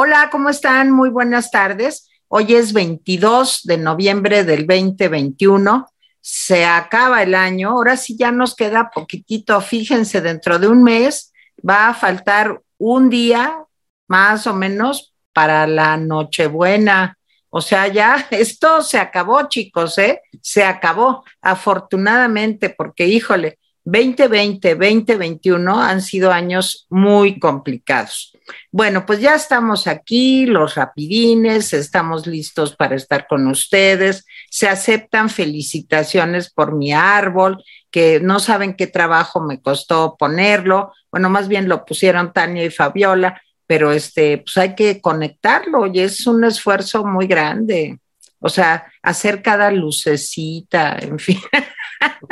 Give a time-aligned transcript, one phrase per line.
[0.00, 0.92] Hola, ¿cómo están?
[0.92, 2.08] Muy buenas tardes.
[2.28, 5.88] Hoy es 22 de noviembre del 2021.
[6.20, 7.70] Se acaba el año.
[7.70, 9.60] Ahora sí ya nos queda poquitito.
[9.60, 11.32] Fíjense, dentro de un mes
[11.68, 13.64] va a faltar un día
[14.06, 17.18] más o menos para la Nochebuena.
[17.50, 20.22] O sea, ya esto se acabó, chicos, ¿eh?
[20.40, 28.37] Se acabó, afortunadamente, porque híjole, 2020, 2021 han sido años muy complicados.
[28.70, 34.24] Bueno, pues ya estamos aquí, los rapidines, estamos listos para estar con ustedes.
[34.50, 40.92] Se aceptan felicitaciones por mi árbol, que no saben qué trabajo me costó ponerlo.
[41.10, 46.00] Bueno, más bien lo pusieron Tania y Fabiola, pero este, pues hay que conectarlo y
[46.00, 47.98] es un esfuerzo muy grande.
[48.40, 51.38] O sea, hacer cada lucecita, en fin.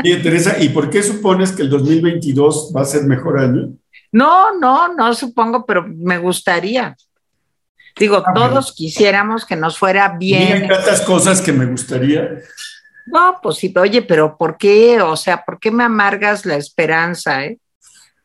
[0.03, 3.75] Oye, Teresa, ¿y por qué supones que el 2022 va a ser mejor año?
[4.17, 6.97] No, no, no supongo, pero me gustaría.
[7.99, 10.63] Digo, ah, todos quisiéramos que nos fuera bien.
[10.63, 12.41] Hay tantas cosas que me gustaría.
[13.05, 15.03] No, pues sí, oye, pero ¿por qué?
[15.03, 17.59] O sea, ¿por qué me amargas la esperanza, eh?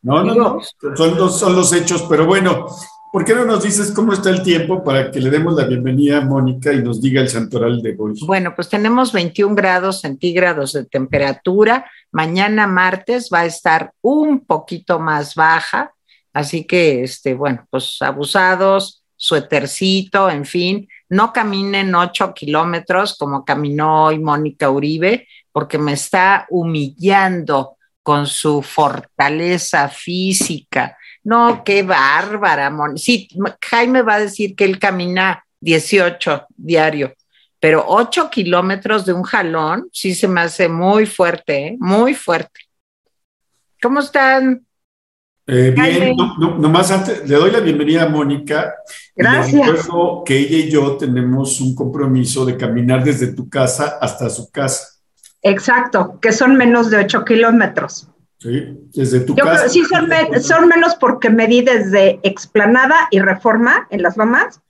[0.01, 0.59] No, no, no,
[0.95, 2.67] son los, son los hechos, pero bueno,
[3.11, 6.19] ¿Por qué no nos dices cómo está el tiempo para que le demos la bienvenida
[6.19, 8.13] a Mónica y nos diga el santoral de hoy?
[8.25, 11.91] Bueno, pues tenemos 21 grados centígrados de temperatura.
[12.11, 15.93] Mañana martes va a estar un poquito más baja,
[16.33, 24.05] así que, este, bueno, pues abusados, suétercito, en fin, no caminen 8 kilómetros como caminó
[24.05, 30.97] hoy Mónica Uribe, porque me está humillando con su fortaleza física.
[31.23, 33.29] No, qué bárbara, Sí,
[33.61, 37.13] Jaime va a decir que él camina 18 diario,
[37.61, 41.77] pero 8 kilómetros de un jalón sí se me hace muy fuerte, ¿eh?
[41.79, 42.59] muy fuerte.
[43.79, 44.65] ¿Cómo están?
[45.45, 46.15] Eh, bien,
[46.57, 48.73] nomás antes, le doy la bienvenida a Mónica.
[49.15, 49.87] Gracias.
[49.87, 54.49] Y que ella y yo tenemos un compromiso de caminar desde tu casa hasta su
[54.49, 54.99] casa.
[55.43, 58.07] Exacto, que son menos de 8 kilómetros.
[58.39, 60.09] Sí, desde tu Yo Creo, sí, son,
[60.41, 64.61] son menos porque medí desde Explanada y Reforma en las Lomas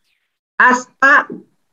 [0.57, 1.27] hasta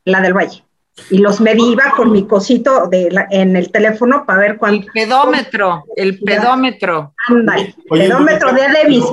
[0.04, 0.67] la del Valle.
[1.10, 4.86] Y los medí, iba con mi cosito de en el teléfono para ver cuánto.
[4.86, 7.14] El pedómetro, el pedómetro.
[7.28, 9.04] Anda, el pedómetro de Davis.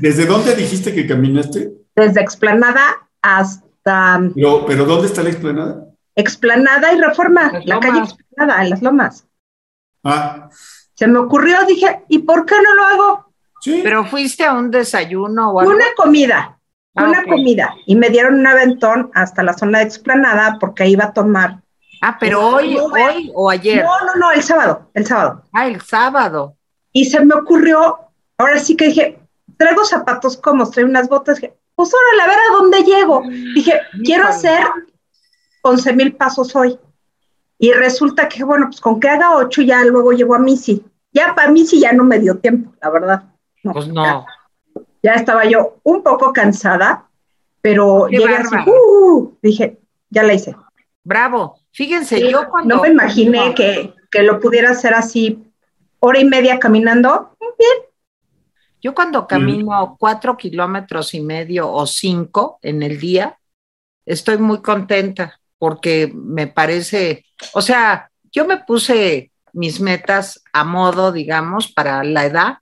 [0.00, 1.72] ¿Desde dónde dijiste que caminaste?
[1.94, 4.20] Desde Explanada hasta.
[4.34, 5.86] Pero, pero ¿dónde está la explanada?
[6.14, 9.26] Explanada y Reforma, la calle Explanada, en las Lomas.
[10.04, 10.48] Ah.
[10.94, 13.34] Se me ocurrió, dije, ¿y por qué no lo hago?
[13.60, 13.80] Sí.
[13.82, 15.72] Pero fuiste a un desayuno o algo.
[15.72, 16.58] Una comida,
[16.94, 17.74] ah, una comida.
[17.86, 21.62] Y me dieron un aventón hasta la zona de explanada porque iba a tomar.
[22.02, 23.84] Ah, pero hoy, hoy o ayer.
[23.84, 25.42] No, no, no, el sábado, el sábado.
[25.52, 26.56] Ah, el sábado.
[26.92, 27.98] Y se me ocurrió,
[28.38, 29.18] ahora sí que dije,
[29.56, 33.22] traigo zapatos como, traigo unas botas, dije, pues órale, a ver a dónde llego.
[33.54, 34.64] Dije, quiero hacer
[35.62, 36.78] 11 mil pasos hoy.
[37.58, 40.84] Y resulta que, bueno, pues con que haga ocho ya luego llevo a Missy.
[41.12, 43.24] Ya para Missy ya no me dio tiempo, la verdad.
[43.62, 44.04] pues no.
[44.04, 44.26] Ya,
[45.12, 47.10] estaba yo un poco cansada,
[47.60, 49.78] pero llegué así, uh, dije,
[50.08, 50.56] ya la hice.
[51.02, 51.58] Bravo.
[51.72, 52.76] Fíjense, yo cuando...
[52.76, 55.44] No me imaginé que, que lo pudiera hacer así
[55.98, 57.36] hora y media caminando.
[57.40, 57.88] Bien.
[58.80, 63.38] Yo cuando camino cuatro kilómetros y medio o cinco en el día,
[64.04, 71.12] estoy muy contenta porque me parece, o sea, yo me puse mis metas a modo,
[71.12, 72.58] digamos, para la edad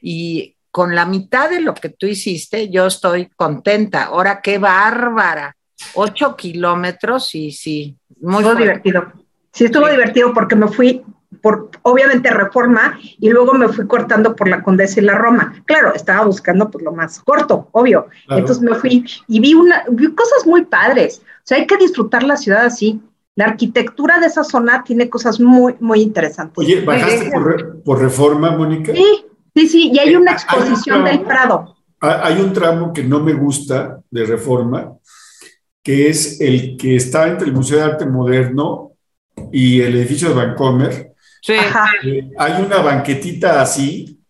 [0.00, 4.04] y con la mitad de lo que tú hiciste, yo estoy contenta.
[4.08, 5.56] Ahora, qué bárbara.
[5.94, 9.10] Ocho kilómetros y sí, muy divertido.
[9.54, 11.02] Sí, estuvo divertido porque me fui
[11.40, 15.54] por, obviamente, reforma y luego me fui cortando por la Condesa y la Roma.
[15.64, 18.08] Claro, estaba buscando por lo más corto, obvio.
[18.28, 21.22] Entonces me fui y vi, una, vi cosas muy padres.
[21.24, 23.00] O sea, hay que disfrutar la ciudad así.
[23.34, 26.58] La arquitectura de esa zona tiene cosas muy, muy interesantes.
[26.58, 27.30] Oye, ¿bajaste
[27.82, 28.92] por, reforma, Mónica?
[28.92, 29.24] Sí,
[29.56, 31.76] sí, sí, y hay una exposición del Prado.
[32.00, 34.92] Hay un tramo que no me gusta de reforma,
[35.82, 38.92] que es el que está entre el Museo de Arte Moderno
[39.52, 41.14] y el edificio de Vancomer.
[41.40, 41.54] Sí.
[42.04, 44.20] Eh, hay una banquetita así,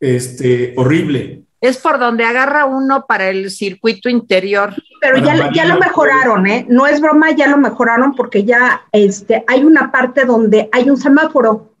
[0.00, 1.44] este, horrible.
[1.60, 4.74] Es por donde agarra uno para el circuito interior.
[5.00, 6.66] Pero ya, ya lo mejoraron, ¿eh?
[6.68, 10.96] No es broma, ya lo mejoraron porque ya este, hay una parte donde hay un
[10.96, 11.74] semáforo.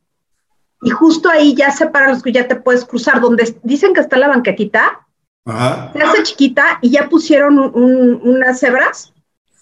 [0.82, 4.00] Y justo ahí ya se para los que ya te puedes cruzar, donde dicen que
[4.00, 5.06] está la banquetita.
[5.44, 9.12] Se hace chiquita y ya pusieron unas cebras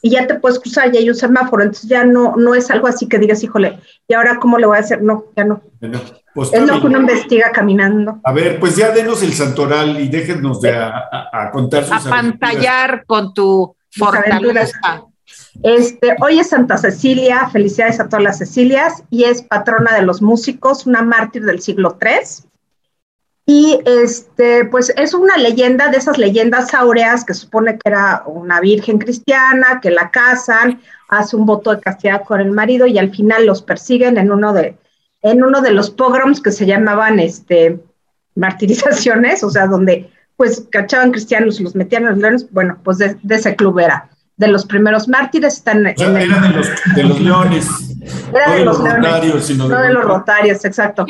[0.02, 2.86] y ya te puedes cruzar, y hay un semáforo, entonces ya no, no es algo
[2.86, 5.02] así que digas, híjole, ¿y ahora cómo le voy a hacer?
[5.02, 5.60] No, ya no.
[6.32, 8.20] Pues es lo que uno investiga caminando.
[8.22, 13.04] A ver, pues ya denos el santoral y déjenos de a, contar sus A pantallar
[13.06, 15.02] con tu fortaleza.
[15.62, 20.23] Este, hoy es Santa Cecilia, felicidades a todas las Cecilias, y es patrona de los
[20.23, 22.49] músicos, una mártir del siglo III.
[23.49, 28.61] Y este, pues es una leyenda de esas leyendas áureas que supone que era una
[28.61, 33.15] virgen cristiana, que la casan, hace un voto de castidad con el marido y al
[33.15, 34.77] final los persiguen en uno de,
[35.23, 37.81] en uno de los pogroms que se llamaban este,
[38.35, 42.99] martirizaciones, o sea, donde pues cachaban cristianos y los metían en los leones, bueno, pues
[42.99, 44.11] de, ese club era.
[44.37, 45.87] De los primeros mártires están...
[45.87, 47.69] era de, los, de los leones.
[48.35, 51.06] Era de, los, rotarios, sino de, los rotarios, exacto.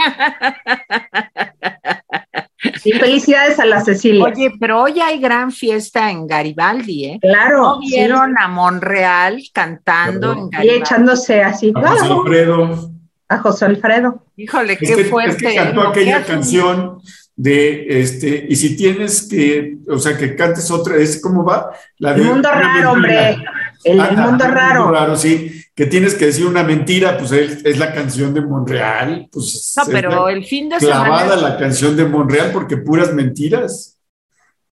[2.84, 4.25] Y felicidades a la Cecilia.
[4.25, 7.19] Oye, pero hoy hay gran fiesta en Garibaldi, ¿eh?
[7.20, 7.62] Claro.
[7.62, 10.78] ¿No vieron a Monreal cantando en Garibaldi?
[10.78, 11.73] Y echándose así.
[11.75, 12.90] A José Alfredo.
[13.28, 14.23] A José Alfredo.
[14.37, 15.46] Híjole, qué fuerte.
[15.46, 17.00] Es que cantó aquella canción
[17.36, 22.14] de este, y si tienes que, o sea, que cantes otra, es como va la
[22.14, 23.36] El mundo raro, hombre.
[23.84, 24.84] El, mundo raro.
[24.84, 25.62] mundo raro, sí.
[25.74, 29.28] Que tienes que decir una mentira, pues es, la canción de Monreal.
[29.30, 31.04] Pues, no, pero el fin de semana.
[31.04, 33.98] Clavada la canción de Monreal porque puras mentiras.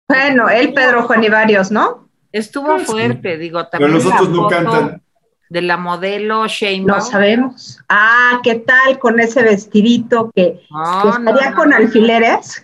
[0.08, 2.08] Bueno, él, Pedro Juan y varios, ¿no?
[2.32, 3.92] Estuvo fuerte, digo, también.
[3.92, 5.02] Pero los otros no cantan
[5.48, 6.84] de la modelo Shane.
[6.84, 7.78] No sabemos.
[7.88, 10.60] Ah, ¿qué tal con ese vestidito que,
[11.16, 12.62] estaría con alfileres?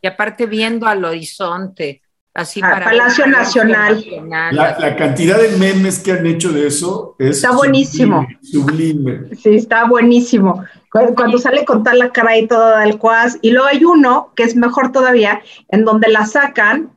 [0.00, 4.04] Y aparte viendo al horizonte, así ah, para Palacio Nacional.
[4.52, 8.26] La, cantidad de memes que han hecho de eso es está buenísimo.
[8.42, 9.34] Sublime.
[9.36, 10.64] Sí, está buenísimo.
[10.90, 13.38] Cuando, sale con tal la cara y todo el cuas.
[13.42, 16.90] Y luego hay uno que es mejor todavía, en donde la sacan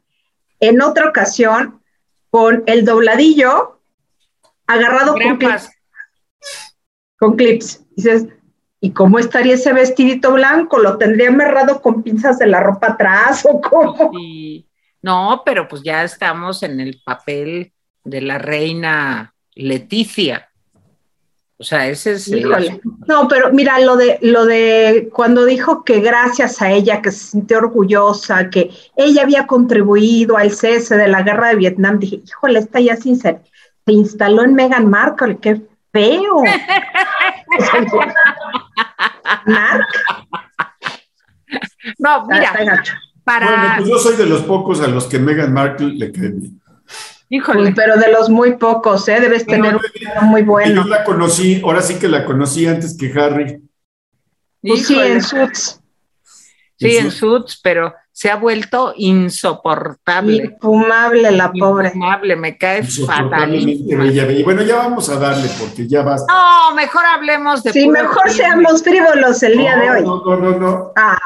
[0.59, 1.81] en otra ocasión
[2.29, 3.78] con el dobladillo
[4.69, 5.69] agarrado con clips.
[7.17, 7.83] Con clips.
[7.95, 8.27] Dices,
[8.79, 10.77] ¿y cómo estaría ese vestidito blanco?
[10.77, 14.11] ¿Lo tendría amarrado con pinzas de la ropa atrás o cómo?
[15.01, 17.73] No, pero pues ya estamos en el papel
[18.03, 20.45] de la reina Leticia.
[21.57, 22.31] O sea, ese es.
[23.05, 27.31] No, pero mira, lo de, lo de cuando dijo que gracias a ella, que se
[27.31, 32.59] sintió orgullosa, que ella había contribuido al cese de la guerra de Vietnam, dije, híjole,
[32.59, 33.41] está ya sincera
[33.89, 36.43] se instaló en Meghan Markle, qué feo.
[39.47, 39.87] Mark.
[41.97, 42.83] No, mira,
[43.23, 43.47] para...
[43.47, 46.61] Bueno, pues yo soy de los pocos a los que Meghan Markle le creen.
[47.29, 47.73] Híjole.
[47.73, 49.19] pero de los muy pocos, ¿eh?
[49.19, 49.81] Debes tener un
[50.27, 50.83] muy bueno.
[50.83, 53.59] Yo la conocí, ahora sí que la conocí antes que Harry.
[54.61, 55.81] Pues sí, en Suits.
[56.77, 60.43] Sí, en Suits, pero se ha vuelto insoportable.
[60.43, 61.87] Infumable la pobre.
[61.87, 63.55] Infumable, me cae fatal.
[63.55, 66.25] Y bueno, ya vamos a darle porque ya basta.
[66.29, 67.71] No, mejor hablemos de.
[67.71, 70.01] Sí, mejor seamos frívolos el día de hoy.
[70.03, 70.91] No, no, no, no.
[70.97, 71.17] Ah.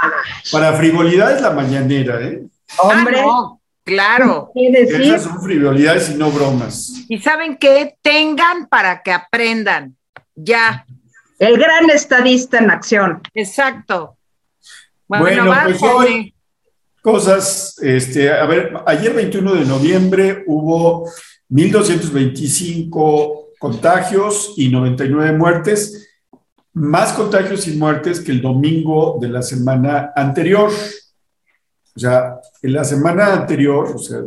[0.51, 2.43] Para frivolidad es la mañanera, ¿eh?
[2.77, 3.23] Hombre.
[3.25, 4.51] Ah, claro.
[4.55, 6.93] Esas son frivolidades y no bromas.
[7.09, 9.97] Y saben que tengan para que aprendan.
[10.35, 10.85] Ya.
[11.39, 13.19] El gran estadista en acción.
[13.33, 14.15] Exacto.
[15.07, 16.33] Bueno, pues hoy,
[17.03, 17.75] cosas.
[17.81, 21.07] Este, a ver, ayer 21 de noviembre hubo
[21.51, 26.09] 1.225 contagios y 99 muertes,
[26.73, 30.71] más contagios y muertes que el domingo de la semana anterior.
[31.95, 34.17] O sea, en la semana anterior, o sea,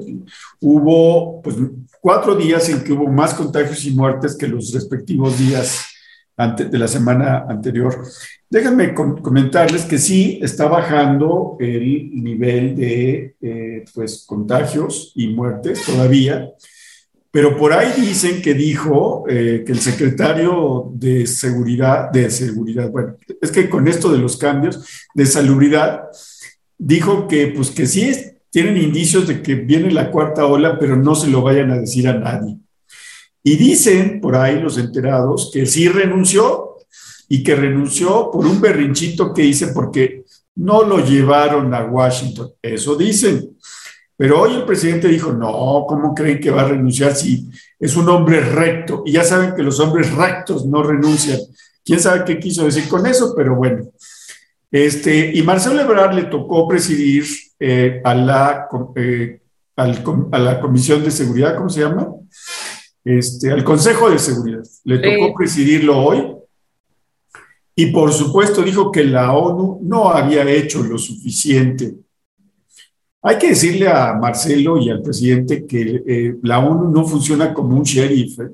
[0.61, 1.57] hubo pues,
[2.01, 5.85] cuatro días en que hubo más contagios y muertes que los respectivos días
[6.37, 8.07] de la semana anterior.
[8.51, 16.51] Déjenme comentarles que sí está bajando el nivel de eh, pues, contagios y muertes todavía,
[17.31, 23.17] pero por ahí dicen que dijo eh, que el secretario de seguridad, de seguridad, bueno,
[23.41, 26.05] es que con esto de los cambios de salubridad,
[26.79, 28.11] dijo que pues que sí
[28.51, 32.09] tienen indicios de que viene la cuarta ola, pero no se lo vayan a decir
[32.09, 32.59] a nadie.
[33.49, 36.79] Y dicen por ahí los enterados que sí renunció
[37.29, 40.25] y que renunció por un berrinchito que hice porque
[40.57, 42.51] no lo llevaron a Washington.
[42.61, 43.57] Eso dicen.
[44.17, 47.49] Pero hoy el presidente dijo, no, ¿cómo creen que va a renunciar si
[47.79, 49.05] es un hombre recto?
[49.07, 51.39] Y ya saben que los hombres rectos no renuncian.
[51.85, 53.33] ¿Quién sabe qué quiso decir con eso?
[53.37, 53.85] Pero bueno.
[54.73, 57.25] Este, y Marcelo Ebrard le tocó presidir
[57.61, 59.41] eh, a, la, eh,
[59.77, 62.09] a la Comisión de Seguridad, ¿cómo se llama?
[63.07, 64.65] Este, al Consejo de Seguridad.
[64.83, 66.27] Le tocó presidirlo hoy.
[67.77, 71.95] Y por supuesto dijo que la ONU no había hecho lo suficiente.
[73.23, 77.77] Hay que decirle a Marcelo y al presidente que eh, la ONU no funciona como
[77.77, 78.41] un sheriff.
[78.41, 78.49] ¿eh?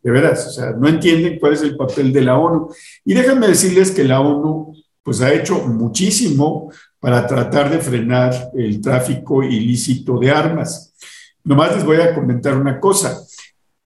[0.00, 2.68] De veras, o sea, no entienden cuál es el papel de la ONU.
[3.04, 6.70] Y déjenme decirles que la ONU pues ha hecho muchísimo
[7.00, 10.94] para tratar de frenar el tráfico ilícito de armas.
[11.42, 13.26] Nomás les voy a comentar una cosa.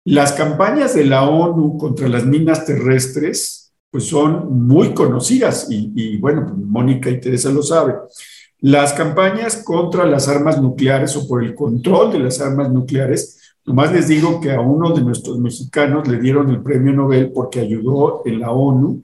[0.05, 6.17] Las campañas de la ONU contra las minas terrestres pues son muy conocidas y, y
[6.19, 7.97] bueno, pues, Mónica y Teresa lo saben.
[8.61, 13.93] Las campañas contra las armas nucleares o por el control de las armas nucleares, nomás
[13.93, 18.23] les digo que a uno de nuestros mexicanos le dieron el premio Nobel porque ayudó
[18.27, 19.03] en la ONU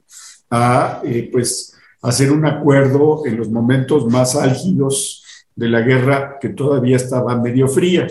[0.49, 5.23] a eh, pues hacer un acuerdo en los momentos más álgidos
[5.55, 8.07] de la guerra que todavía estaba medio fría.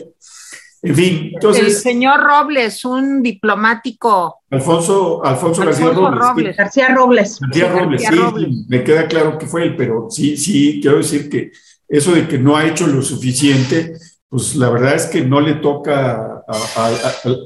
[0.87, 1.65] En fin, entonces.
[1.65, 4.43] El señor Robles, un diplomático.
[4.51, 6.57] Alfonso, Alfonso, García Robles.
[6.57, 7.41] García Robles.
[7.41, 8.03] García Robles,
[8.49, 11.51] sí, me queda claro que fue él, pero sí, sí, quiero decir que
[11.89, 13.95] eso de que no ha hecho lo suficiente,
[14.29, 16.91] pues la verdad es que no le toca a,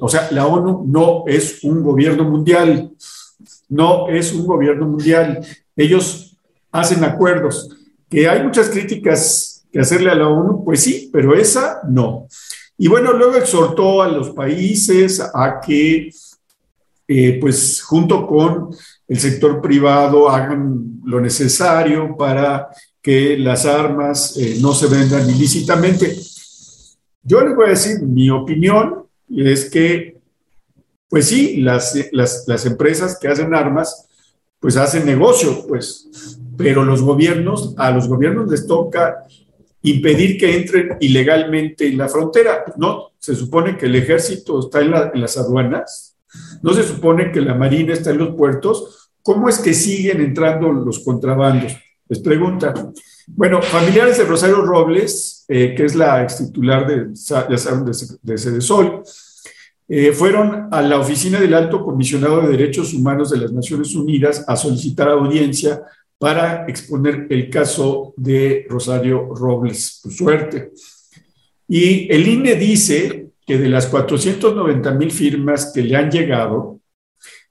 [0.01, 2.91] o sea, la ONU no es un gobierno mundial,
[3.71, 5.41] no es un gobierno mundial.
[5.77, 6.37] Ellos
[6.71, 7.71] hacen acuerdos.
[8.09, 12.27] Que hay muchas críticas que hacerle a la ONU, pues sí, pero esa no.
[12.83, 16.11] Y bueno, luego exhortó a los países a que,
[17.07, 18.71] eh, pues junto con
[19.07, 22.71] el sector privado, hagan lo necesario para
[23.03, 26.17] que las armas eh, no se vendan ilícitamente.
[27.23, 30.17] Yo les voy a decir mi opinión, es que,
[31.11, 34.09] pues sí, las, las, las empresas que hacen armas,
[34.59, 39.27] pues hacen negocio, pues, pero los gobiernos, a los gobiernos les toca
[39.83, 42.65] impedir que entren ilegalmente en la frontera.
[42.77, 46.17] No, se supone que el ejército está en, las aduanas,
[46.63, 49.11] no se supone que la marina está en los puertos.
[49.23, 51.77] ¿Cómo es que siguen entrando los contrabandos?
[52.09, 52.75] Les pregunta.
[53.27, 58.61] Bueno, familiares de Rosario Robles, eh, que es la ex titular de, ya saben, de,
[59.93, 64.45] eh, fueron a la oficina del Alto Comisionado de Derechos Humanos de las Naciones Unidas
[64.47, 65.83] a solicitar audiencia
[66.21, 70.73] para exponer el caso de Rosario Robles, por suerte.
[71.67, 76.79] Y el INE dice que de las 490 mil firmas que le han llegado,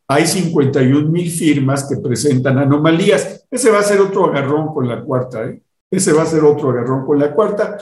[0.07, 3.43] hay 51 mil firmas que presentan anomalías.
[3.49, 5.63] Ese va a ser otro agarrón con la cuarta, ¿eh?
[5.89, 7.75] Ese va a ser otro agarrón con la cuarta,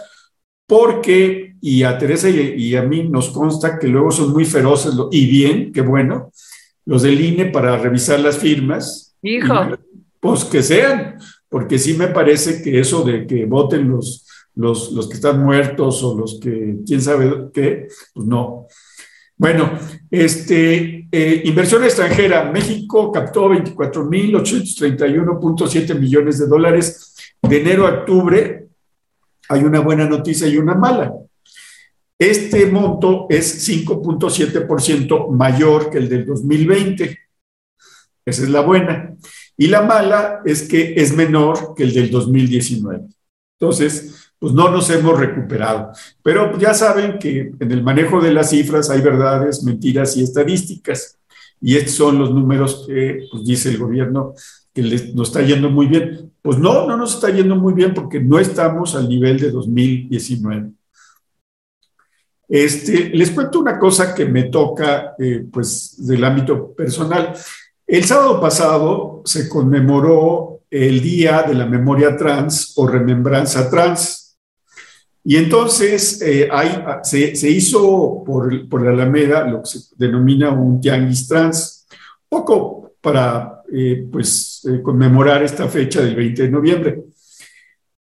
[0.65, 5.27] porque, y a Teresa y, a mí nos consta que luego son muy feroces, y
[5.27, 6.31] bien, qué bueno,
[6.85, 9.17] los del INE para revisar las firmas.
[9.21, 9.53] Hijo.
[10.27, 11.17] Pues que sean,
[11.47, 16.03] porque sí me parece que eso de que voten los, los, los que están muertos
[16.03, 18.67] o los que quién sabe qué, pues no.
[19.37, 19.79] Bueno,
[20.11, 22.51] este, eh, inversión extranjera.
[22.51, 28.67] México captó 24.831.7 millones de dólares de enero a octubre.
[29.47, 31.13] Hay una buena noticia y una mala.
[32.19, 37.17] Este monto es 5.7% mayor que el del 2020.
[38.25, 39.15] Esa es la buena.
[39.57, 43.07] Y la mala es que es menor que el del 2019.
[43.59, 45.91] Entonces, pues no nos hemos recuperado.
[46.21, 51.17] Pero ya saben que en el manejo de las cifras hay verdades, mentiras y estadísticas.
[51.59, 54.33] Y estos son los números que pues, dice el gobierno
[54.73, 54.83] que
[55.15, 56.31] nos está yendo muy bien.
[56.41, 60.71] Pues no, no nos está yendo muy bien porque no estamos al nivel de 2019.
[62.47, 67.33] Este, les cuento una cosa que me toca, eh, pues, del ámbito personal.
[67.87, 74.37] El sábado pasado se conmemoró el Día de la Memoria Trans o Remembranza Trans.
[75.23, 76.49] Y entonces eh,
[77.03, 81.87] se, hizo por, por, la Alameda lo que se denomina un tianguis trans,
[82.27, 87.03] poco para eh, pues, eh, conmemorar esta fecha del 20 de noviembre.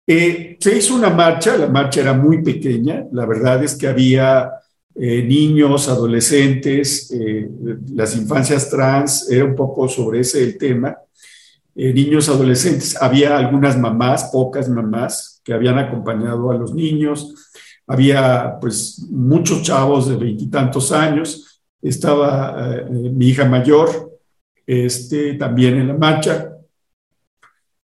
[0.06, 4.52] se hizo una marcha, la marcha era muy pequeña, la verdad es que había
[4.96, 7.50] eh, niños, adolescentes, eh,
[7.94, 10.98] las infancias trans, era un poco sobre ese el tema.
[11.74, 17.52] Eh, niños, adolescentes, había algunas mamás, pocas mamás, que habían acompañado a los niños,
[17.88, 24.20] había pues muchos chavos de veintitantos años, estaba mi hija mayor
[24.68, 26.52] este, también en la marcha.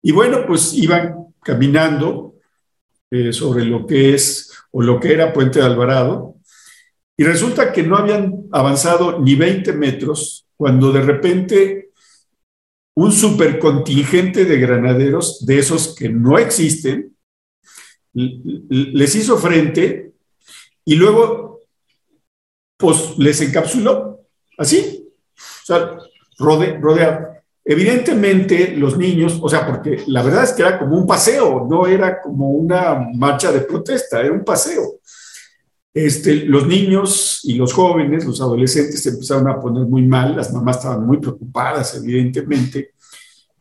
[0.01, 2.35] Y bueno, pues iban caminando
[3.31, 6.33] sobre lo que es o lo que era Puente de Alvarado,
[7.23, 11.91] resulta que no habían avanzado ni 20 metros cuando de repente
[12.95, 17.15] un supercontingente de granaderos, de esos que no existen,
[18.13, 20.13] les hizo frente
[20.85, 21.61] y luego
[22.77, 24.19] pues les encapsuló,
[24.57, 25.97] así, o sea,
[26.37, 27.33] rode, rodeado.
[27.65, 31.87] Evidentemente, los niños, o sea, porque la verdad es que era como un paseo, no
[31.87, 34.99] era como una marcha de protesta, era un paseo.
[35.93, 40.51] Este, los niños y los jóvenes, los adolescentes se empezaron a poner muy mal, las
[40.51, 42.93] mamás estaban muy preocupadas, evidentemente.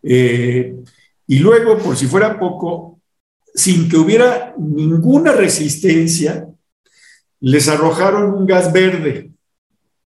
[0.03, 0.75] Eh,
[1.27, 3.01] y luego, por si fuera poco,
[3.55, 6.49] sin que hubiera ninguna resistencia,
[7.41, 9.31] les arrojaron un gas verde.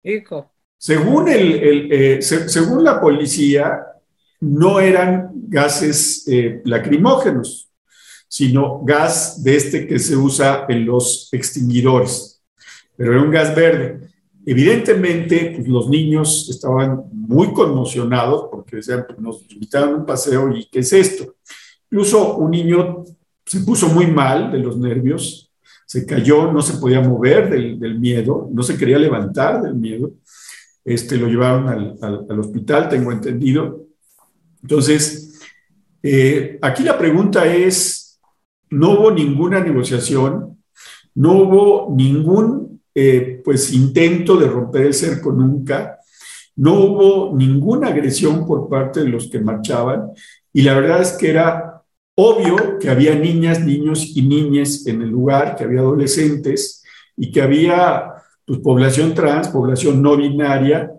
[0.04, 0.52] Hijo.
[0.78, 3.86] Según, el, eh, según la policía,
[4.42, 7.70] no eran gases eh, lacrimógenos,
[8.36, 12.44] sino gas de este que se usa en los extinguidores,
[12.98, 14.10] pero era un gas verde.
[14.46, 20.54] Evidentemente, pues, los niños estaban muy conmocionados porque decían, pues, nos invitaron a un paseo
[20.54, 21.36] y ¿qué es esto?
[21.90, 23.06] Incluso un niño
[23.46, 25.50] se puso muy mal de los nervios,
[25.86, 30.12] se cayó, no se podía mover del, miedo, no se quería levantar del miedo.
[30.84, 33.86] Este, lo llevaron al, hospital, tengo entendido.
[34.62, 35.40] Entonces,
[36.04, 38.05] eh, aquí la pregunta es,
[38.70, 40.58] no hubo ninguna negociación,
[41.16, 46.00] no hubo ningún eh, pues, intento de romper el cerco nunca,
[46.58, 50.12] no hubo ninguna agresión por parte de los que marchaban
[50.54, 51.76] y la verdad es que era
[52.18, 56.82] Obvio que había niñas, niños y niñas en el lugar, que había adolescentes
[57.18, 58.14] y que había
[58.46, 60.94] pues, población trans, población no binaria,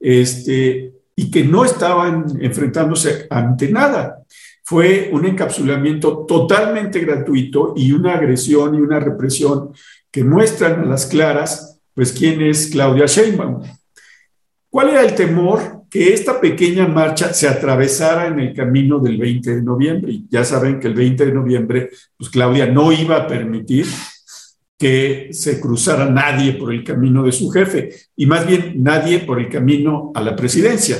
[0.00, 4.22] este, y que no estaban enfrentándose ante nada.
[4.68, 9.70] Fue un encapsulamiento totalmente gratuito y una agresión y una represión
[10.10, 13.62] que muestran a las claras, pues, quién es Claudia Sheinbaum.
[14.68, 15.76] ¿Cuál era el temor?
[15.88, 20.22] que esta pequeña marcha se atravesara en el camino del 20 de noviembre.
[20.28, 23.86] Ya saben que el 20 de noviembre, pues Claudia no iba a permitir
[24.78, 29.40] que se cruzara nadie por el camino de su jefe, y más bien nadie por
[29.40, 30.98] el camino a la presidencia.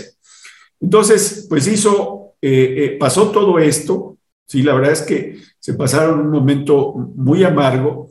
[0.81, 6.21] Entonces, pues hizo, eh, eh, pasó todo esto, sí, la verdad es que se pasaron
[6.21, 8.09] un momento muy amargo,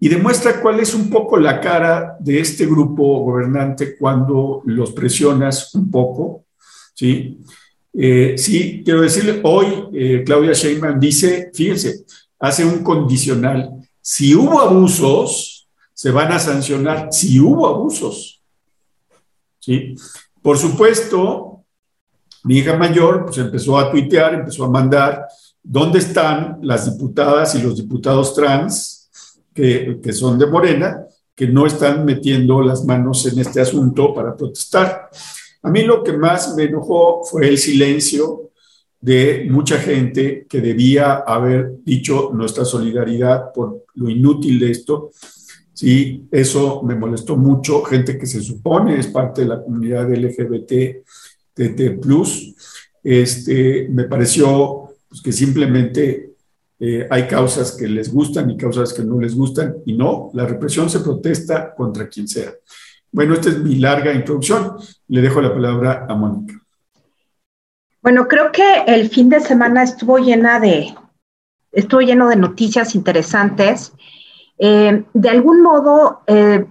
[0.00, 5.74] y demuestra cuál es un poco la cara de este grupo gobernante cuando los presionas
[5.74, 6.46] un poco,
[6.94, 7.40] ¿sí?
[7.92, 12.06] Eh, sí, quiero decirle, hoy Claudia Sheinbaum dice, fíjense,
[12.38, 13.70] hace un condicional,
[14.00, 18.40] si hubo abusos, se van a sancionar, si hubo abusos,
[19.58, 19.94] ¿sí?
[20.40, 21.57] Por supuesto,
[22.48, 25.26] mi hija mayor pues empezó a tuitear, empezó a mandar,
[25.62, 28.98] ¿dónde están las diputadas y los diputados trans?
[30.02, 35.08] que, son de Morena, que no están metiendo las manos en este asunto para protestar.
[35.62, 38.50] A mí lo que más me enojó fue el silencio
[39.00, 45.10] de mucha gente que debía haber dicho nuestra solidaridad por lo inútil de esto.
[45.72, 47.82] Sí, eso me molestó mucho.
[47.82, 51.04] Gente que se supone es parte de la comunidad LGBT,
[51.58, 52.00] TT+,
[53.02, 56.34] este, me pareció pues, que simplemente
[56.80, 60.46] eh, hay causas que les gustan y causas que no les gustan, y no, la
[60.46, 62.52] represión se protesta contra quien sea.
[63.10, 64.76] Bueno, esta es mi larga introducción.
[65.08, 66.54] Le dejo la palabra a Mónica.
[68.02, 70.94] Bueno, creo que el fin de semana estuvo llena de,
[71.72, 73.92] estuvo lleno de noticias interesantes.
[74.58, 76.66] Eh, de algún modo, eh,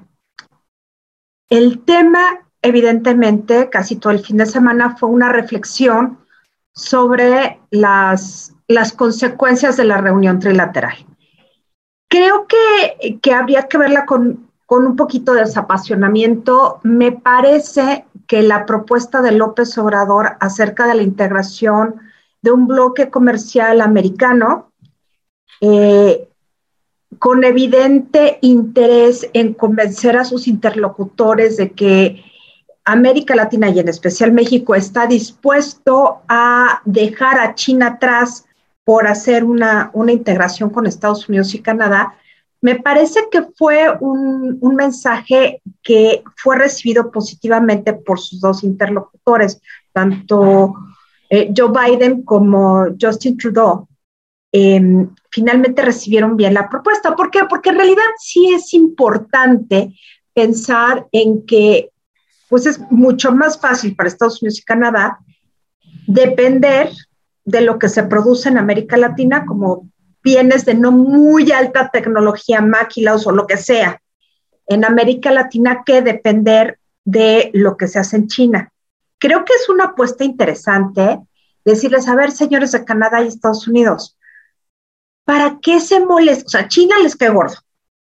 [1.49, 6.19] el tema, evidentemente, casi todo el fin de semana fue una reflexión
[6.73, 10.95] sobre las las consecuencias de la reunión trilateral.
[12.09, 16.79] Creo que, que habría que verla con, con un poquito de desapasionamiento.
[16.83, 21.95] Me parece que la propuesta de López Obrador acerca de la integración
[22.41, 24.71] de un bloque comercial americano,
[25.61, 26.27] eh,
[27.19, 32.23] con evidente interés en convencer a sus interlocutores de que
[32.87, 38.45] América Latina y en especial México está dispuesto a dejar a China atrás
[38.85, 42.15] por hacer una, integración con Estados Unidos y Canadá,
[42.61, 50.73] me parece que fue un, mensaje que fue recibido positivamente por sus dos interlocutores, tanto
[51.29, 53.89] eh, Joe Biden como Justin Trudeau.
[54.53, 57.13] Em, finalmente recibieron bien la propuesta.
[57.17, 57.41] ¿Por qué?
[57.49, 59.93] Porque en realidad sí es importante
[60.33, 61.91] pensar en que
[62.49, 65.19] pues es mucho más fácil para Estados Unidos y Canadá
[66.07, 66.91] depender
[67.43, 69.89] de lo que se produce en América Latina como
[70.23, 74.01] bienes de no muy alta tecnología, máquinas o lo que sea,
[74.65, 78.71] en América Latina que depender de lo que se hace en China.
[79.17, 81.19] Creo que es una apuesta interesante
[81.63, 84.17] decirles, a ver, señores de Canadá y Estados Unidos,
[85.25, 86.45] ¿para qué se molesta?
[86.45, 87.55] O sea, China les cae gordo.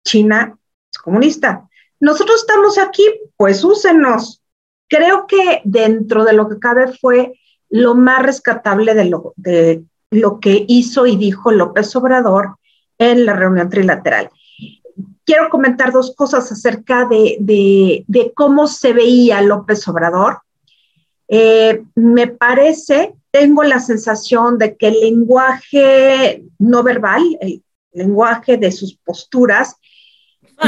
[0.03, 0.58] China
[0.91, 1.67] es comunista.
[1.99, 3.03] Nosotros estamos aquí,
[3.38, 4.41] pues úsenos.
[4.88, 10.39] Creo que dentro de lo que cabe fue lo más rescatable de lo, de lo
[10.39, 12.58] que hizo y dijo López Obrador
[12.97, 14.29] en la reunión trilateral.
[15.25, 18.05] Quiero comentar dos cosas acerca de,
[18.36, 20.39] cómo se veía López Obrador.
[21.27, 28.71] Eh, me parece, tengo la sensación de que el lenguaje no verbal, el lenguaje de
[28.71, 29.75] sus posturas,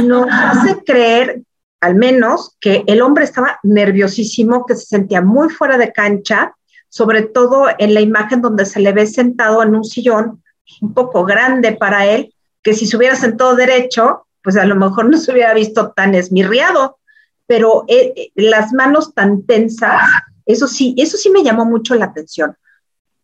[0.03, 1.41] nos hace creer,
[1.81, 6.55] al menos, que el hombre estaba nerviosísimo, que se sentía muy fuera de cancha,
[6.89, 10.43] sobre todo en la imagen donde se le ve sentado en un sillón
[10.81, 15.09] un poco grande para él, que si se hubiera sentado derecho, pues a lo mejor
[15.09, 16.97] no se hubiera visto tan esmirriado,
[17.45, 20.01] pero eh, eh, las manos tan tensas,
[20.45, 22.55] eso sí, eso sí me llamó mucho la atención.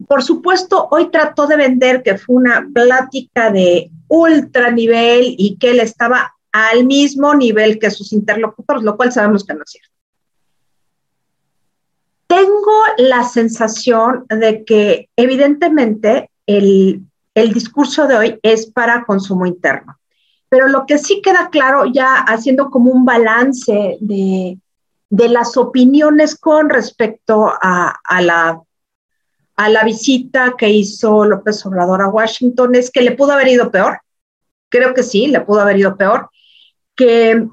[0.08, 5.72] Por supuesto, hoy trató de vender que fue una plática de ultra nivel y que
[5.72, 9.90] él estaba al mismo nivel que sus interlocutores, lo cual sabemos que no es cierto.
[12.28, 17.04] Tengo la sensación de que evidentemente el,
[17.36, 19.98] discurso de hoy es para consumo interno,
[20.48, 24.60] pero lo que sí queda claro ya haciendo como un balance de,
[25.10, 28.62] las opiniones con respecto a, la,
[29.56, 33.72] a la visita que hizo López Obrador a Washington es que le pudo haber ido
[33.72, 34.00] peor.
[34.70, 36.30] Creo que sí, le pudo haber ido peor.
[36.96, 37.48] Que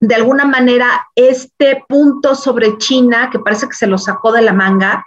[0.00, 4.52] de alguna manera este punto sobre China, que parece que se lo sacó de la
[4.52, 5.04] manga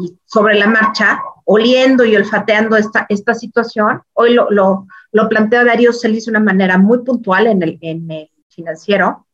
[0.00, 5.64] y sobre la marcha, oliendo y olfateando esta, esta situación, hoy lo, lo, lo plantea
[5.64, 9.26] Darío Celis de una manera muy puntual en el, en el financiero.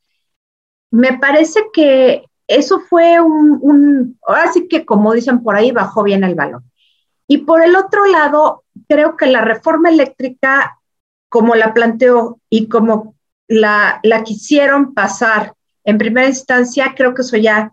[0.90, 6.02] Me parece que eso fue un, un, ahora sí que como dicen por ahí, bajó
[6.02, 6.64] bien el balón.
[7.28, 10.79] Y por el otro lado, creo que la reforma eléctrica,
[11.30, 13.14] como la planteó y como
[13.48, 17.72] la, quisieron pasar en primera instancia, creo que eso ya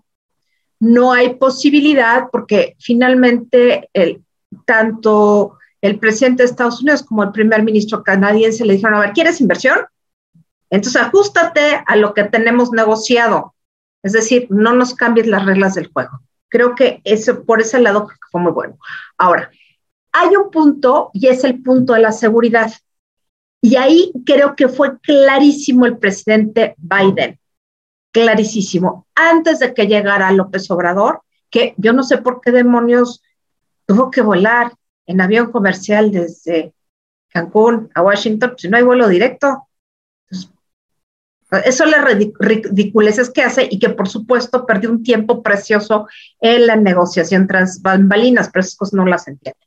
[0.80, 4.24] no hay posibilidad porque finalmente el,
[4.66, 9.12] tanto el presidente de Estados Unidos como el primer ministro canadiense le dijeron, a ver,
[9.12, 9.80] ¿quieres inversión?
[10.70, 13.56] Entonces ajustate a lo que tenemos negociado.
[14.04, 16.22] Es decir, no nos cambies las reglas del juego.
[16.50, 18.78] Creo que eso, por ese lado fue muy bueno.
[19.18, 19.50] Ahora,
[20.12, 22.72] hay un punto y es el punto de la seguridad.
[23.62, 27.40] Y ahí creo que fue clarísimo el presidente Biden,
[28.12, 33.24] clarísimo, antes de que llegara López Obrador, que yo no sé por qué demonios
[33.86, 34.74] tuvo que volar
[35.06, 36.74] en avión comercial desde
[37.30, 39.68] Cancún a Washington, si no hay vuelo directo.
[41.64, 41.98] eso le
[42.40, 46.08] ridiculeces que hace y que por supuesto perdió un tiempo precioso
[46.40, 49.60] en la negociación tras bambalinas, pero esas cosas no las entiende.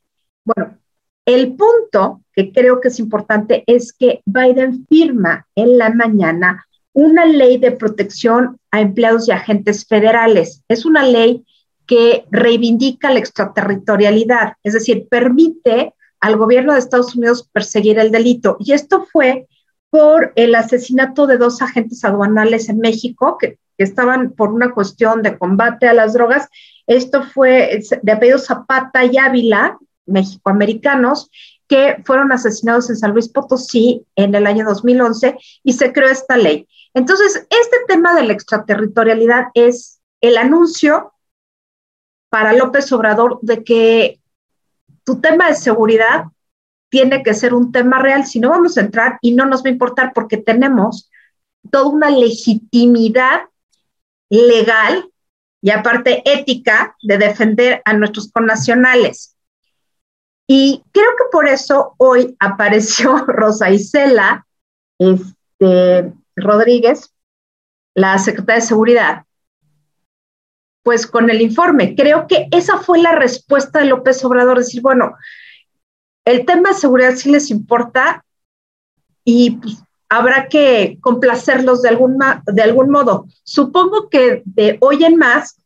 [0.45, 0.77] Bueno,
[1.25, 7.25] el punto que creo que es importante es que Biden firma en la mañana una
[7.25, 10.63] ley de protección a empleados y agentes federales.
[10.67, 11.45] Es una ley
[11.85, 18.57] que reivindica la extraterritorialidad, es decir, permite al gobierno de Estados Unidos perseguir el delito.
[18.59, 19.47] Y esto fue
[19.89, 25.39] por el asesinato de dos agentes aduanales en México que, estaban por una cuestión de
[25.39, 26.47] combate a las drogas.
[26.85, 31.29] Esto fue de apellido Zapata y Ávila, mexicoamericanos
[31.67, 36.37] que fueron asesinados en San Luis Potosí en el año 2011 y se creó esta
[36.37, 36.67] ley.
[36.93, 41.13] Entonces, este tema de la extraterritorialidad es el anuncio
[42.29, 44.19] para López Obrador de que
[45.03, 46.25] tu tema de seguridad
[46.89, 49.69] tiene que ser un tema real, si no vamos a entrar y no nos va
[49.69, 51.09] a importar porque tenemos
[51.71, 53.43] toda una legitimidad
[54.29, 55.09] legal
[55.61, 59.35] y aparte ética de defender a nuestros connacionales.
[60.47, 64.45] Y creo que por eso hoy apareció Rosa Isela
[64.99, 67.13] este, Rodríguez,
[67.95, 69.25] la secretaria de Seguridad,
[70.83, 71.95] pues con el informe.
[71.95, 75.15] Creo que esa fue la respuesta de López Obrador, decir, bueno,
[76.25, 78.23] el tema de seguridad sí les importa
[79.23, 81.97] y pues, habrá que complacerlos de
[82.47, 83.27] de algún modo.
[83.43, 85.60] Supongo que de hoy en más,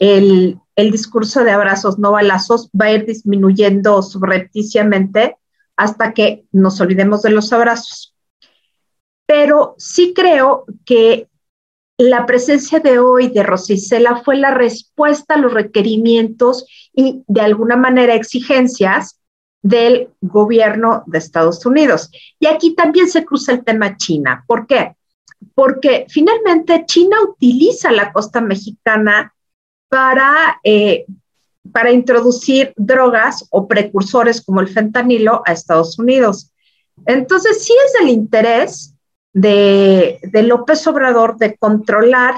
[0.00, 5.36] el, el discurso de abrazos, no balazos, va a ir disminuyendo subrepticiamente
[5.76, 8.16] hasta que nos olvidemos de los abrazos.
[9.26, 11.28] Pero sí creo que
[11.96, 17.76] la presencia de hoy de Rosicela fue la respuesta a los requerimientos y de alguna
[17.76, 19.20] manera exigencias
[19.62, 22.10] del gobierno de Estados Unidos.
[22.38, 24.44] Y aquí también se cruza el tema China.
[24.46, 24.96] ¿Por qué?
[25.54, 29.34] Porque finalmente China utiliza la costa mexicana
[29.90, 31.04] para, eh,
[31.72, 36.52] para introducir drogas o precursores como el fentanilo a Estados Unidos.
[37.04, 38.94] Entonces, sí es el interés
[39.32, 42.36] de, López Obrador de controlar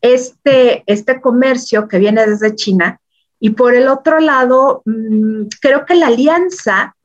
[0.00, 3.00] este, este comercio que viene desde China
[3.40, 6.96] Y por el otro lado, mm, creo que la alianza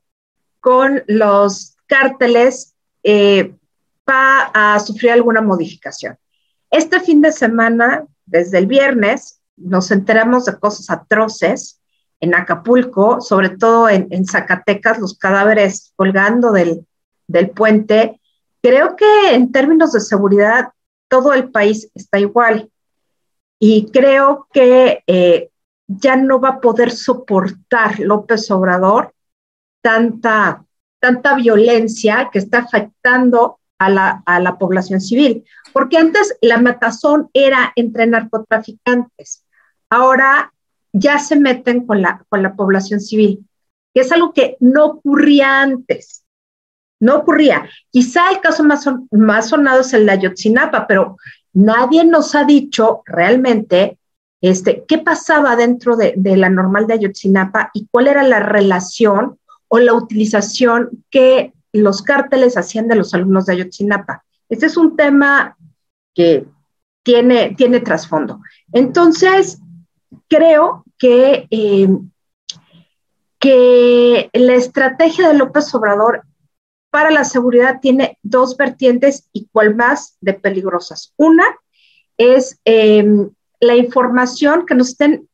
[0.60, 3.54] con los cárteles eh,
[4.08, 6.16] va a sufrir alguna modificación.
[6.70, 11.80] Este fin de semana, desde el viernes, nos enteramos de cosas atroces
[12.20, 16.86] en Acapulco, sobre todo en, Zacatecas, los cadáveres colgando del,
[17.54, 18.20] puente.
[18.62, 20.70] Creo que en términos de seguridad,
[21.08, 22.70] todo el país está igual.
[23.58, 25.50] Y creo que eh,
[25.86, 29.14] ya no va a poder soportar López Obrador
[29.82, 30.64] tanta,
[30.98, 35.44] tanta violencia que está afectando a la, a la población civil.
[35.72, 39.43] Porque antes la matazón era entre narcotraficantes.
[39.94, 40.52] Ahora
[40.92, 43.46] ya se meten con la, con la población civil,
[43.94, 46.24] que es algo que no ocurría antes.
[46.98, 47.68] No ocurría.
[47.92, 51.16] Quizá el caso más, más sonado es el de Ayotzinapa, pero
[51.52, 53.96] nadie nos ha dicho realmente
[54.40, 59.38] este, qué pasaba dentro de, de, la normal de Ayotzinapa y cuál era la relación
[59.68, 64.24] o la utilización que los cárteles hacían de los alumnos de Ayotzinapa.
[64.48, 65.56] Este es un tema
[66.14, 66.48] que
[67.04, 68.40] tiene, tiene trasfondo.
[68.72, 69.60] Entonces,
[70.28, 71.88] creo que, eh,
[73.38, 76.22] que la estrategia de López Obrador
[76.90, 81.12] para la seguridad tiene dos vertientes igual más de peligrosas.
[81.16, 81.44] Una
[82.16, 85.28] es em, la información que nos estén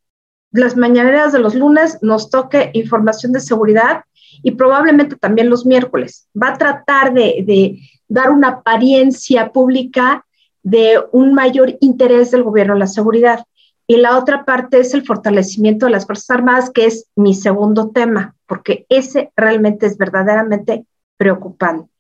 [0.53, 4.05] las mañaneras de los lunes, nos toque información de seguridad
[4.43, 6.29] y probablemente también los miércoles.
[6.41, 10.25] Va a tratar de, de dar una apariencia pública
[10.63, 13.45] de un mayor interés del gobierno en la seguridad.
[13.91, 17.91] Y la otra parte es el fortalecimiento de las Fuerzas Armadas, que es mi segundo
[17.91, 21.91] tema, porque ese realmente es verdaderamente preocupante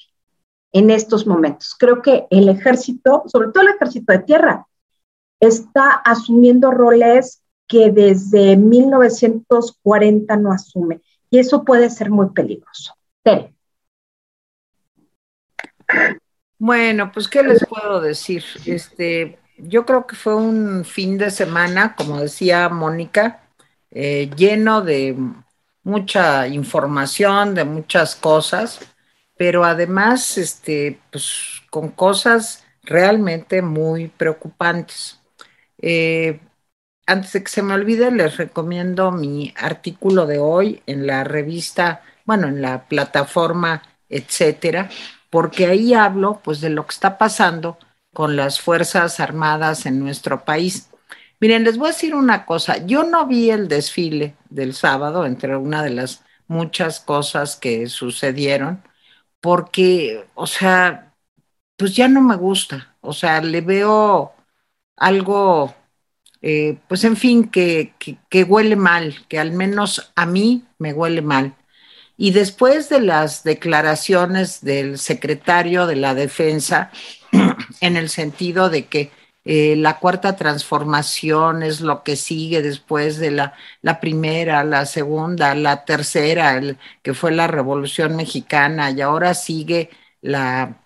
[0.71, 1.75] en estos momentos.
[1.77, 4.69] Creo que el ejército, sobre todo el ejército de tierra,
[5.41, 11.01] está asumiendo roles que desde 1940 no asume.
[11.29, 12.95] Y eso puede ser muy peligroso.
[13.25, 13.53] Tere.
[16.57, 18.45] Bueno, pues, ¿qué les puedo decir?
[18.65, 23.43] Este, yo creo que fue un fin de semana, como decía Mónica,
[23.91, 25.17] eh, lleno de
[25.83, 28.81] mucha información, de muchas cosas,
[29.37, 35.21] pero además, este, pues, con cosas realmente muy preocupantes.
[35.79, 36.41] Eh,
[37.07, 42.03] antes de que se me olvide, les recomiendo mi artículo de hoy en la revista,
[42.25, 44.91] bueno, en la plataforma, etcétera,
[45.31, 47.79] porque ahí hablo, pues, de lo que está pasando
[48.13, 50.91] con las Fuerzas Armadas en nuestro país.
[51.41, 55.57] Miren, les voy a decir una cosa, yo no vi el desfile del sábado, entre
[55.57, 58.83] una de las muchas cosas que sucedieron,
[59.41, 61.15] porque, o sea,
[61.77, 64.35] pues ya no me gusta, o sea, le veo
[64.97, 65.75] algo,
[66.43, 67.95] eh, pues en fin, que,
[68.29, 71.57] que huele mal, que al menos a mí me huele mal.
[72.17, 76.91] Y después de las declaraciones del secretario de la Defensa,
[77.81, 79.11] en el sentido de que
[79.45, 85.55] eh, la cuarta transformación es lo que sigue después de la, la primera, la segunda,
[85.55, 86.61] la tercera,
[87.03, 90.81] que fue la Revolución Mexicana, y ahora sigue la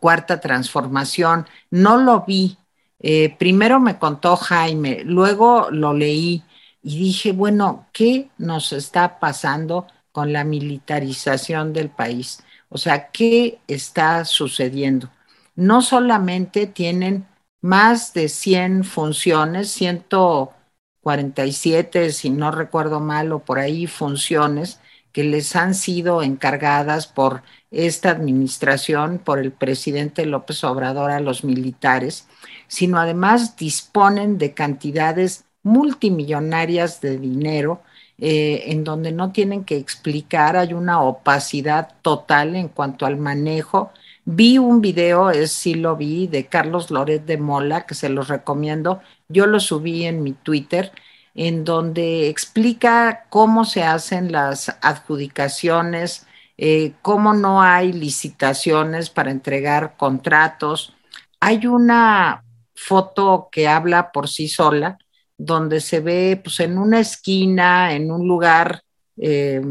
[0.00, 1.46] cuarta transformación.
[1.70, 2.56] No lo vi.
[3.00, 6.42] Eh, primero me contó Jaime, luego lo leí
[6.82, 12.42] y dije, bueno, ¿qué nos está pasando con la militarización del país?
[12.68, 15.10] O sea, ¿qué está sucediendo?
[15.58, 17.26] No solamente tienen
[17.60, 24.78] más de 100 funciones, 147, si no recuerdo mal, o por ahí funciones
[25.10, 27.42] que les han sido encargadas por
[27.72, 32.28] esta administración, por el presidente López Obrador a los militares,
[32.68, 37.82] sino además disponen de cantidades multimillonarias de dinero
[38.18, 43.90] eh, en donde no tienen que explicar, hay una opacidad total en cuanto al manejo
[44.30, 48.28] Vi un video, es sí lo vi, de Carlos Loret de Mola, que se los
[48.28, 49.00] recomiendo.
[49.26, 50.92] Yo lo subí en mi Twitter,
[51.34, 56.26] en donde explica cómo se hacen las adjudicaciones,
[56.58, 60.94] eh, cómo no hay licitaciones para entregar contratos.
[61.40, 64.98] Hay una foto que habla por sí sola,
[65.38, 68.82] donde se ve pues, en una esquina, en un lugar
[69.16, 69.62] eh,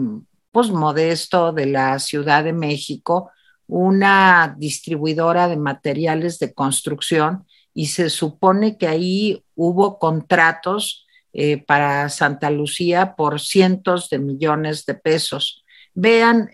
[0.52, 3.30] pues, modesto de la Ciudad de México,
[3.68, 12.10] una distribuidora de materiales de construcción y se supone que ahí hubo contratos eh, para
[12.10, 15.64] Santa Lucía por cientos de millones de pesos.
[15.94, 16.50] Vean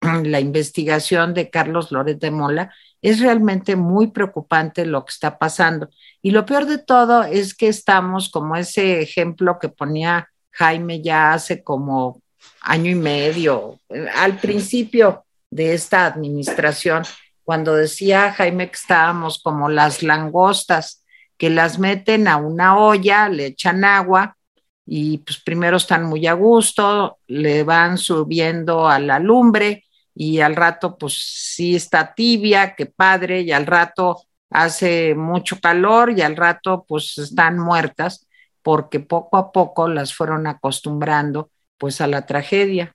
[0.00, 5.88] la investigación de Carlos Loret de Mola Es realmente muy preocupante lo que está pasando.
[6.22, 11.32] Y lo peor de todo es que estamos como ese ejemplo que ponía Jaime ya
[11.32, 12.20] hace como
[12.60, 13.78] año y medio,
[14.14, 17.04] al principio de esta administración,
[17.44, 21.04] cuando decía Jaime que estábamos como las langostas,
[21.36, 24.36] que las meten a una olla, le echan agua
[24.84, 29.84] y pues primero están muy a gusto, le van subiendo a la lumbre
[30.14, 36.10] y al rato pues sí está tibia, qué padre, y al rato hace mucho calor
[36.10, 38.26] y al rato pues están muertas
[38.62, 42.94] porque poco a poco las fueron acostumbrando pues a la tragedia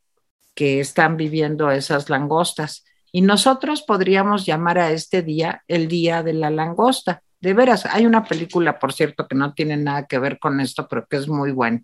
[0.54, 2.86] que están viviendo esas langostas.
[3.12, 7.22] Y nosotros podríamos llamar a este día el Día de la Langosta.
[7.40, 10.88] De veras, hay una película, por cierto, que no tiene nada que ver con esto,
[10.88, 11.82] pero que es muy buena.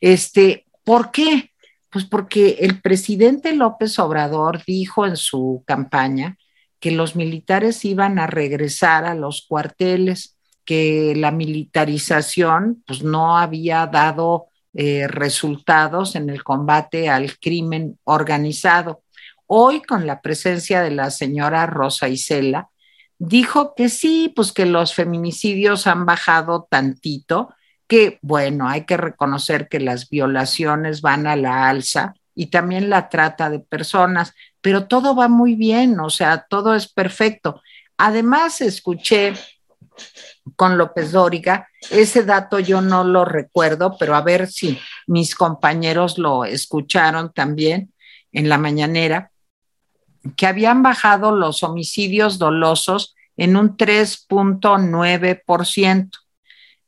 [0.00, 1.50] Este, ¿por qué?
[1.90, 6.36] Pues porque el presidente López Obrador dijo en su campaña
[6.78, 13.86] que los militares iban a regresar a los cuarteles, que la militarización pues no había
[13.86, 19.02] dado eh, resultados en el combate al crimen organizado.
[19.46, 22.68] Hoy, con la presencia de la señora Rosa Isela,
[23.18, 27.54] dijo que sí, pues que los feminicidios han bajado tantito,
[27.86, 33.08] que bueno, hay que reconocer que las violaciones van a la alza y también la
[33.08, 37.60] trata de personas, pero todo va muy bien, o sea, todo es perfecto.
[37.98, 39.34] Además, escuché
[40.56, 46.18] con López Dóriga, ese dato yo no lo recuerdo, pero a ver si mis compañeros
[46.18, 47.92] lo escucharon también
[48.32, 49.30] en la mañanera,
[50.36, 56.10] que habían bajado los homicidios dolosos en un 3.9%.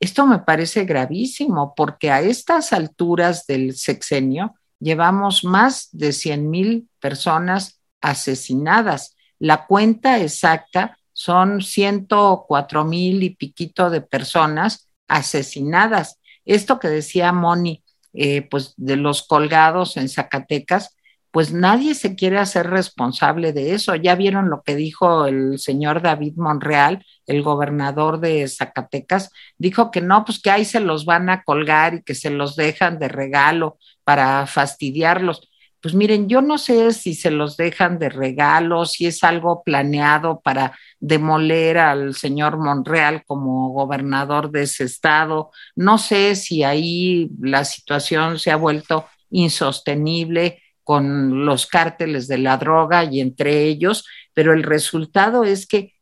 [0.01, 6.88] Esto me parece gravísimo porque a estas alturas del sexenio llevamos más de 100 mil
[6.98, 9.16] personas asesinadas.
[9.38, 16.18] La cuenta exacta son 104 mil y piquito de personas asesinadas.
[16.44, 20.96] Esto que decía Moni, eh, pues de los colgados en Zacatecas,
[21.30, 23.94] pues nadie se quiere hacer responsable de eso.
[23.94, 30.00] Ya vieron lo que dijo el señor David Monreal, el gobernador de Zacatecas, dijo que
[30.00, 33.08] no, pues que ahí se los van a colgar y que se los dejan de
[33.08, 35.51] regalo para fastidiarlos.
[35.82, 40.40] Pues miren, yo no sé si se los dejan de regalo, si es algo planeado
[40.40, 45.50] para demoler al señor Monreal como gobernador de ese estado.
[45.74, 52.58] No sé si ahí la situación se ha vuelto insostenible con los cárteles de la
[52.58, 55.94] droga y entre ellos, pero el resultado es que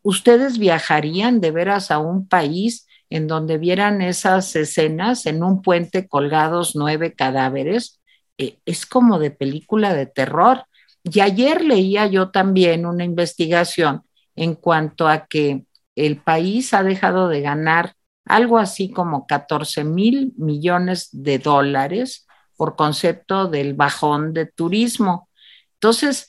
[0.00, 6.08] ustedes viajarían de veras a un país en donde vieran esas escenas en un puente
[6.08, 8.00] colgados nueve cadáveres
[8.38, 10.64] eh, es como de película de terror.
[11.02, 14.02] Y ayer leía yo también una investigación
[14.34, 17.94] en cuanto a que el país ha dejado de ganar
[18.24, 25.28] algo así como 14 mil millones de dólares por concepto del bajón de turismo.
[25.74, 26.26] Entonces,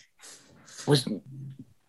[0.85, 1.05] pues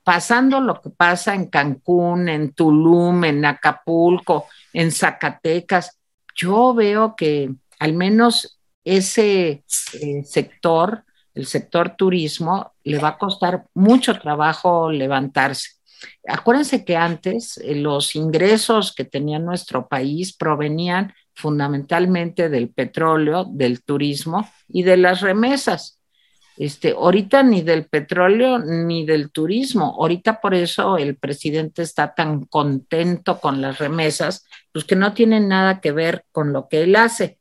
[0.02, 5.98] pasando lo que pasa en Cancún, en Tulum, en Acapulco, en Zacatecas,
[6.34, 8.57] yo veo que al menos
[8.96, 9.64] ese
[10.00, 15.78] eh, sector, el sector turismo, le va a costar mucho trabajo levantarse.
[16.26, 23.82] Acuérdense que antes eh, los ingresos que tenía nuestro país provenían fundamentalmente del petróleo, del
[23.82, 25.98] turismo y de las remesas.
[26.56, 29.94] Este, ahorita ni del petróleo ni del turismo.
[29.96, 35.46] Ahorita por eso el presidente está tan contento con las remesas, pues que no tienen
[35.46, 37.37] nada que ver con lo que él hace.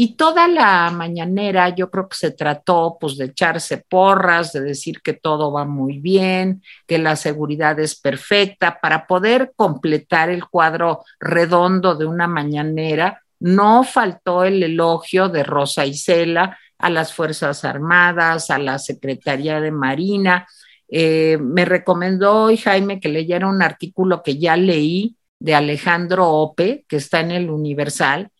[0.00, 5.02] Y toda la mañanera yo creo que se trató pues de echarse porras, de decir
[5.02, 11.02] que todo va muy bien, que la seguridad es perfecta, para poder completar el cuadro
[11.18, 13.24] redondo de una mañanera.
[13.40, 19.72] No faltó el elogio de Rosa Isela a las Fuerzas Armadas, a la Secretaría de
[19.72, 20.46] Marina.
[20.88, 26.84] Eh, me recomendó hoy Jaime que leyera un artículo que ya leí de Alejandro Ope,
[26.86, 28.30] que está en el Universal,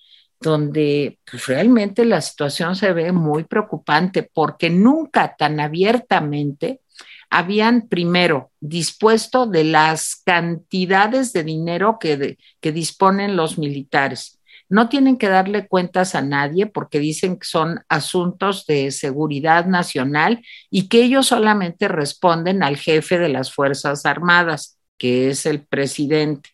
[0.40, 6.81] donde pues, realmente la situación se ve muy preocupante porque nunca tan abiertamente
[7.31, 14.40] habían primero dispuesto de las cantidades de dinero que, que disponen los militares.
[14.71, 20.42] No tienen que darle cuentas a nadie porque dicen que son asuntos de seguridad nacional
[20.71, 26.50] y que ellos solamente responden al jefe de las Fuerzas Armadas, que es el presidente.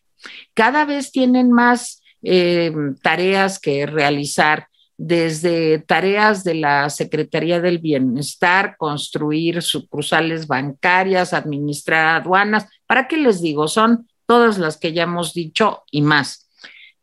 [0.53, 4.67] Cada vez tienen más eh, tareas que realizar
[4.97, 13.41] desde tareas de la Secretaría del Bienestar, construir sucursales bancarias, administrar aduanas, ¿para qué les
[13.41, 13.67] digo?
[13.67, 16.49] Son todas las que ya hemos dicho y más.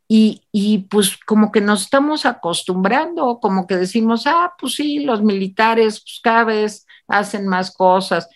[0.07, 5.23] Y, y, pues como que nos estamos acostumbrando, como que decimos, ah, pues sí, los
[5.23, 8.27] militares pues cada vez hacen más cosas.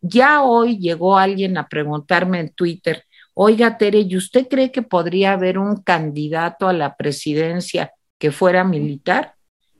[0.00, 3.04] Ya hoy llegó alguien a preguntarme en Twitter,
[3.38, 8.64] oiga Tere, ¿y usted cree que podría haber un candidato a la presidencia que fuera
[8.64, 9.34] militar?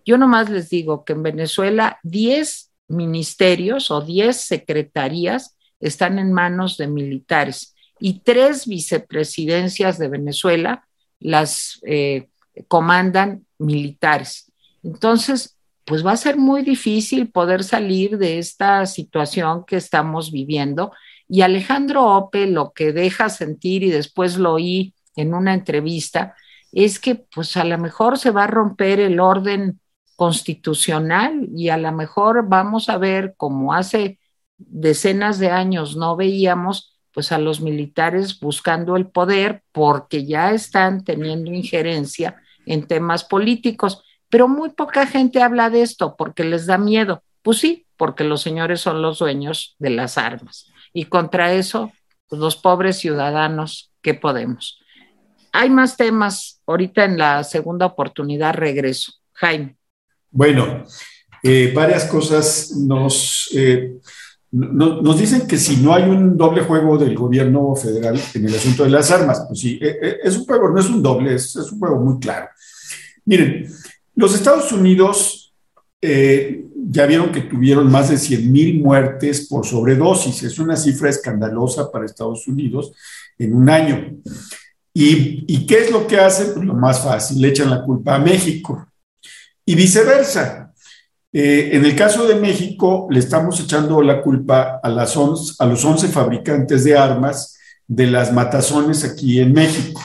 [0.04, 6.76] Yo nomás les digo que en Venezuela 10 ministerios o 10 secretarías están en manos
[6.76, 10.86] de militares y tres vicepresidencias de Venezuela
[11.18, 12.28] las eh,
[12.68, 14.52] comandan militares.
[14.82, 20.92] Entonces, pues va a ser muy difícil poder salir de esta situación que estamos viviendo.
[21.29, 26.35] Y Alejandro Ope lo que deja sentir, y después lo oí en una entrevista,
[26.72, 29.81] es que pues a lo mejor se va a romper el orden
[30.16, 34.18] constitucional y a lo mejor vamos a ver como hace
[34.59, 41.03] decenas de años no veíamos pues a los militares buscando el poder porque ya están
[41.03, 46.77] teniendo injerencia en temas políticos, pero muy poca gente habla de esto porque les da
[46.77, 47.22] miedo.
[47.41, 50.70] Pues sí, porque los señores son los dueños de las armas.
[50.97, 51.92] Y contra eso,
[52.26, 54.78] pues los pobres ciudadanos, ¿qué podemos?
[55.53, 56.62] Hay más temas.
[56.66, 59.12] Ahorita en la segunda oportunidad regreso.
[59.34, 59.76] Jaime.
[60.30, 60.84] Bueno,
[61.42, 63.51] eh, varias cosas nos...
[63.55, 63.99] Eh,
[64.53, 68.84] nos dicen que si no hay un doble juego del gobierno federal en el asunto
[68.84, 71.55] de las armas, pues sí, e, e, es un juego, no es un doble, es,
[71.57, 72.49] un juego muy claro.
[73.26, 73.70] Miren,
[74.14, 75.45] los Estados Unidos
[76.01, 81.11] eh, ya vieron que tuvieron más de 100 mil muertes por sobredosis, es una cifra
[81.11, 82.92] escandalosa para Estados Unidos
[83.38, 84.16] en un año.
[84.99, 86.55] ¿Y, qué es lo que hacen?
[86.55, 88.88] Pues lo más fácil, le echan la culpa a México.
[89.64, 90.72] Y viceversa,
[91.32, 96.09] eh, en el caso de México, le estamos echando la culpa a, a los 11
[96.09, 100.01] fabricantes de armas de las matazones aquí en México.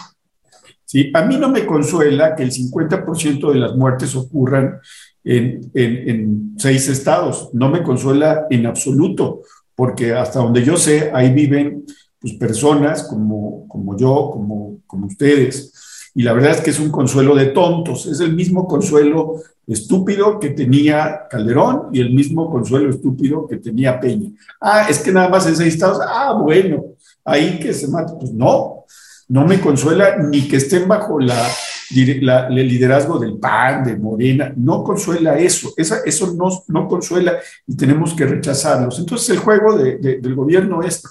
[0.84, 1.10] ¿Sí?
[1.14, 4.82] A mí no me consuela que el 50% de las muertes ocurran
[5.24, 7.50] en, en, seis estados.
[7.54, 9.42] No me consuela en absoluto,
[9.76, 11.86] porque hasta donde yo sé, ahí viven
[12.20, 15.74] pues, personas como, como yo, como, como ustedes.
[16.14, 20.40] Y la verdad es que es un consuelo de tontos, es el mismo consuelo estúpido
[20.40, 24.30] que tenía Calderón y el mismo consuelo estúpido que tenía Peña.
[24.60, 26.84] Ah, es que nada más en seis estados, ah, bueno,
[27.24, 28.14] ahí que se mate.
[28.20, 28.86] Pues no,
[29.30, 31.48] no me consuela ni que estén bajo la,
[31.94, 37.38] el liderazgo del PAN, de Morena, no consuela eso, eso no, no consuela
[37.68, 39.00] y tenemos que rechazarlos.
[39.00, 41.04] Entonces el juego del gobierno es,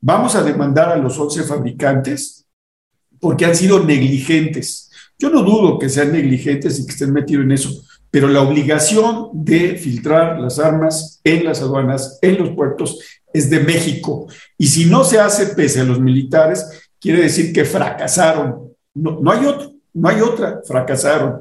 [0.00, 2.46] vamos a demandar a los 11 fabricantes
[3.20, 4.90] porque han sido negligentes.
[5.18, 7.70] Yo no dudo que sean negligentes y que estén metidos en eso,
[8.10, 13.00] pero la obligación de filtrar las armas en las aduanas, en los puertos,
[13.32, 14.26] es de México.
[14.56, 16.64] Y si no se hace pese a los militares,
[17.00, 18.72] quiere decir que fracasaron.
[18.94, 21.40] No, no hay otro, no hay otra, fracasaron.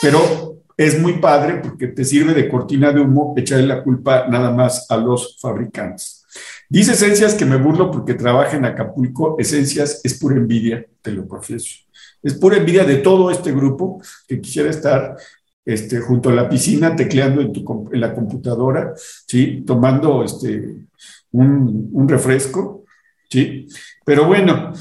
[0.00, 4.50] Pero es muy padre porque te sirve de cortina de humo echarle la culpa nada
[4.50, 6.24] más a los fabricantes.
[6.68, 9.36] Dice Esencias que me burlo porque trabaja en Acapulco.
[9.38, 11.74] Esencias es pura envidia, te lo confieso.
[12.22, 15.16] Es pura envidia de todo este grupo que quisiera estar
[15.64, 19.62] este, junto a la piscina, tecleando en, tu, en la computadora, ¿sí?
[19.66, 20.86] tomando este,
[21.32, 22.84] un, un, refresco.
[23.28, 23.66] ¿sí?
[24.04, 24.72] Pero bueno,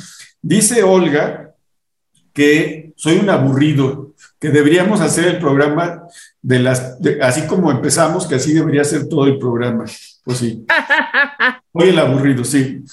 [0.42, 1.54] dice Olga
[2.34, 6.04] que soy un aburrido, que deberíamos hacer el programa
[6.40, 9.86] de las, así como empezamos, que así debería ser todo el programa.
[10.24, 10.64] Pues sí.
[11.72, 12.84] Hoy el aburrido, sí.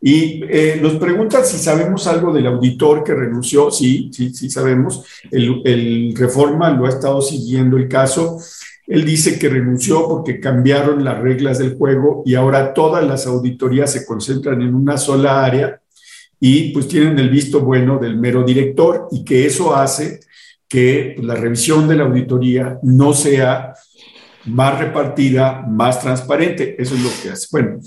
[0.00, 3.72] Y eh, nos preguntan si sabemos algo del auditor que renunció.
[3.72, 5.02] Sí, sí, sí sabemos.
[5.32, 8.38] El, el, Reforma lo ha estado siguiendo el caso.
[8.86, 13.90] Él dice que renunció porque cambiaron las reglas del juego y ahora todas las auditorías
[13.90, 15.80] se concentran en una sola área
[16.40, 20.20] y pues tienen el visto bueno del mero director y que eso hace
[20.68, 23.74] que la revisión de la auditoría no sea
[24.46, 26.76] más repartida, más transparente.
[26.78, 27.46] Eso es lo que hace.
[27.50, 27.78] Bueno,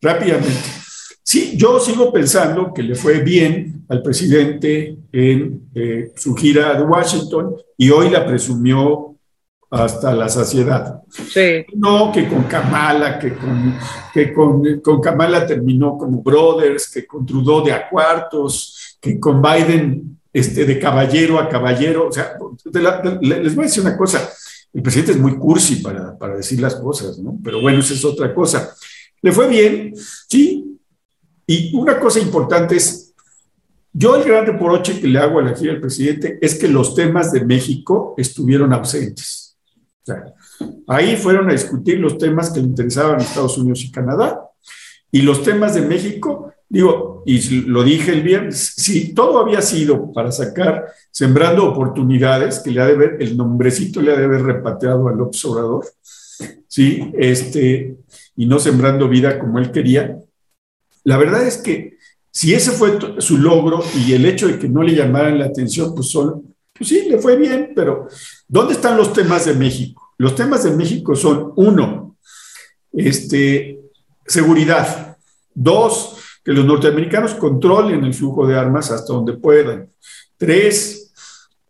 [0.00, 0.82] rápidamente.
[1.22, 6.82] Sí, yo sigo pensando que le fue bien al presidente en eh, su gira de
[6.82, 9.11] Washington y hoy la presumió
[9.72, 11.02] hasta la saciedad.
[11.10, 11.64] Sí.
[11.74, 13.74] No que con Kamala, que con,
[14.12, 19.40] que con, con Kamala terminó como brothers, que con Trudeau de a cuartos, que con
[19.40, 22.08] Biden este, de caballero a caballero.
[22.08, 22.36] O sea,
[23.22, 24.30] les voy a decir una cosa,
[24.74, 27.38] el presidente es muy cursi para, para decir las cosas, ¿no?
[27.42, 28.74] Pero bueno, esa es otra cosa.
[29.22, 29.94] Le fue bien,
[30.28, 30.78] sí.
[31.46, 33.14] Y una cosa importante es,
[33.90, 36.94] Yo el gran reproche que le hago a la gira del presidente es que los
[36.94, 39.41] temas de México estuvieron ausentes.
[40.08, 44.40] O ahí fueron a discutir los temas que le interesaban a Estados Unidos y Canadá
[45.14, 50.10] y los temas de México, digo, y lo dije el viernes, si todo había sido
[50.10, 54.42] para sacar Sembrando Oportunidades, que le ha de ver, el nombrecito le ha de haber
[54.42, 55.84] repateado al observador,
[56.66, 57.12] ¿sí?
[57.18, 57.98] Este,
[58.34, 60.18] y no Sembrando Vida como él quería,
[61.04, 61.98] la verdad es que
[62.30, 65.94] si ese fue su logro y el hecho de que no le llamaran la atención,
[65.94, 66.42] pues, solo,
[66.72, 68.08] pues sí, le fue bien, pero
[68.52, 70.12] ¿dónde están los temas de México?
[70.18, 72.16] Los temas de México son, uno,
[72.92, 73.80] este,
[74.26, 75.16] seguridad.
[75.54, 79.88] Dos, que los norteamericanos controlen el flujo de armas hasta donde puedan.
[80.36, 81.12] Tres,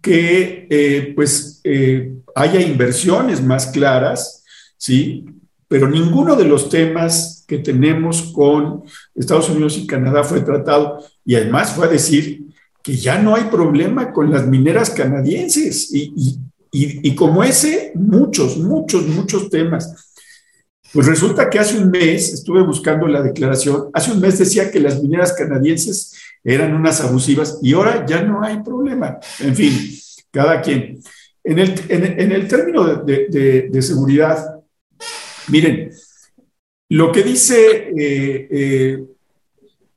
[0.01, 4.43] que eh, pues eh, haya inversiones más claras,
[4.77, 5.25] ¿sí?
[5.69, 8.83] Pero ninguno de los temas que tenemos con
[9.15, 12.43] Estados Unidos y Canadá fue tratado y además fue a decir
[12.83, 16.39] que ya no hay problema con las mineras canadienses y,
[16.73, 20.13] y como ese, muchos, muchos, muchos temas.
[20.93, 24.81] Pues resulta que hace un mes, estuve buscando la declaración, hace un mes decía que
[24.81, 26.13] las mineras canadienses
[26.45, 29.19] eran unas abusivas y ahora ya no hay problema.
[29.41, 29.73] En fin,
[30.31, 31.01] cada quien.
[31.45, 34.61] En el, en, el término de, seguridad,
[35.49, 35.91] miren,
[36.91, 39.05] lo que dice eh, eh,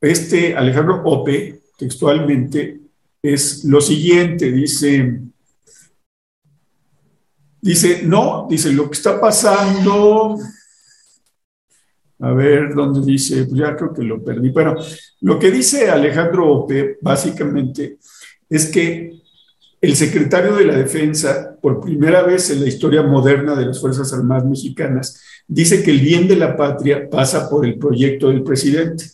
[0.00, 2.80] este Alejandro Ope textualmente
[3.22, 5.20] es lo siguiente, dice,
[7.66, 10.38] dice, no, dice, lo que está pasando
[12.18, 13.44] a ver, ¿dónde dice?
[13.44, 14.48] Pues ya creo que lo perdí.
[14.50, 14.74] Bueno,
[15.20, 17.98] lo que dice Alejandro Ope, básicamente,
[18.48, 19.20] es que
[19.80, 24.12] el secretario de la Defensa, por primera vez en la historia moderna de las Fuerzas
[24.14, 29.04] Armadas Mexicanas, dice que el bien de la patria pasa por el proyecto del presidente.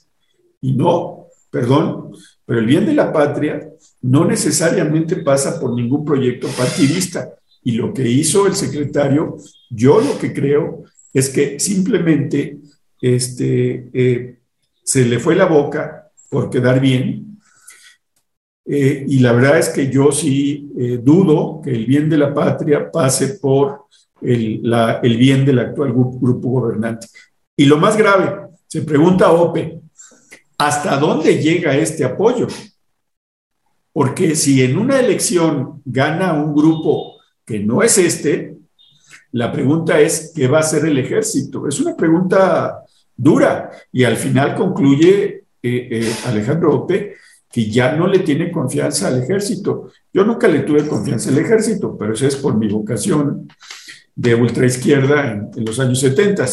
[0.60, 2.12] Y no, perdón,
[2.46, 3.68] pero el bien de la patria
[4.02, 7.34] no necesariamente pasa por ningún proyecto partidista.
[7.64, 9.36] Y lo que hizo el secretario,
[9.70, 12.58] yo lo que creo es que simplemente
[13.00, 14.38] este, eh,
[14.82, 17.38] se le fue la boca por quedar bien.
[18.64, 22.32] Eh, y la verdad es que yo sí eh, dudo que el bien de la
[22.32, 23.86] patria pase por
[24.20, 24.62] el,
[25.02, 27.08] el bien del actual grupo, gobernante.
[27.56, 29.80] Y lo más grave, se pregunta OPE,
[30.58, 32.46] ¿hasta dónde llega este apoyo?
[33.92, 37.11] Porque si en una elección gana un grupo
[37.44, 38.56] que no es este,
[39.32, 41.66] la pregunta es, ¿qué va a hacer el ejército?
[41.66, 42.82] Es una pregunta
[43.16, 43.70] dura.
[43.90, 47.14] Y al final concluye eh, eh, Alejandro Ope
[47.50, 49.90] que ya no le tiene confianza al ejército.
[50.12, 53.46] Yo nunca le tuve confianza al ejército, pero eso es por mi vocación
[54.14, 56.46] de ultraizquierda en, en los años 70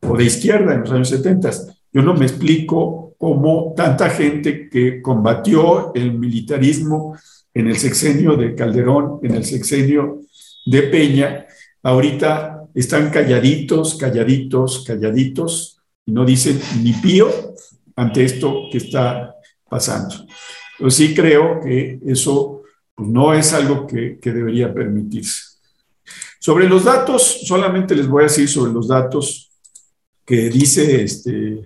[0.00, 1.50] o de izquierda en los años 70.
[1.92, 7.16] Yo no me explico cómo tanta gente que combatió el militarismo
[7.54, 10.22] en el sexenio de Calderón, en el sexenio
[10.66, 11.46] de Peña,
[11.82, 17.30] ahorita están calladitos, calladitos, calladitos, y no dicen ni pío
[17.94, 19.36] ante esto que está
[19.68, 20.26] pasando.
[20.80, 22.62] Yo sí creo que eso
[22.94, 25.54] pues, no es algo que, debería permitirse.
[26.40, 29.50] Sobre los datos, solamente les voy a decir sobre los datos
[30.26, 31.60] que dice este,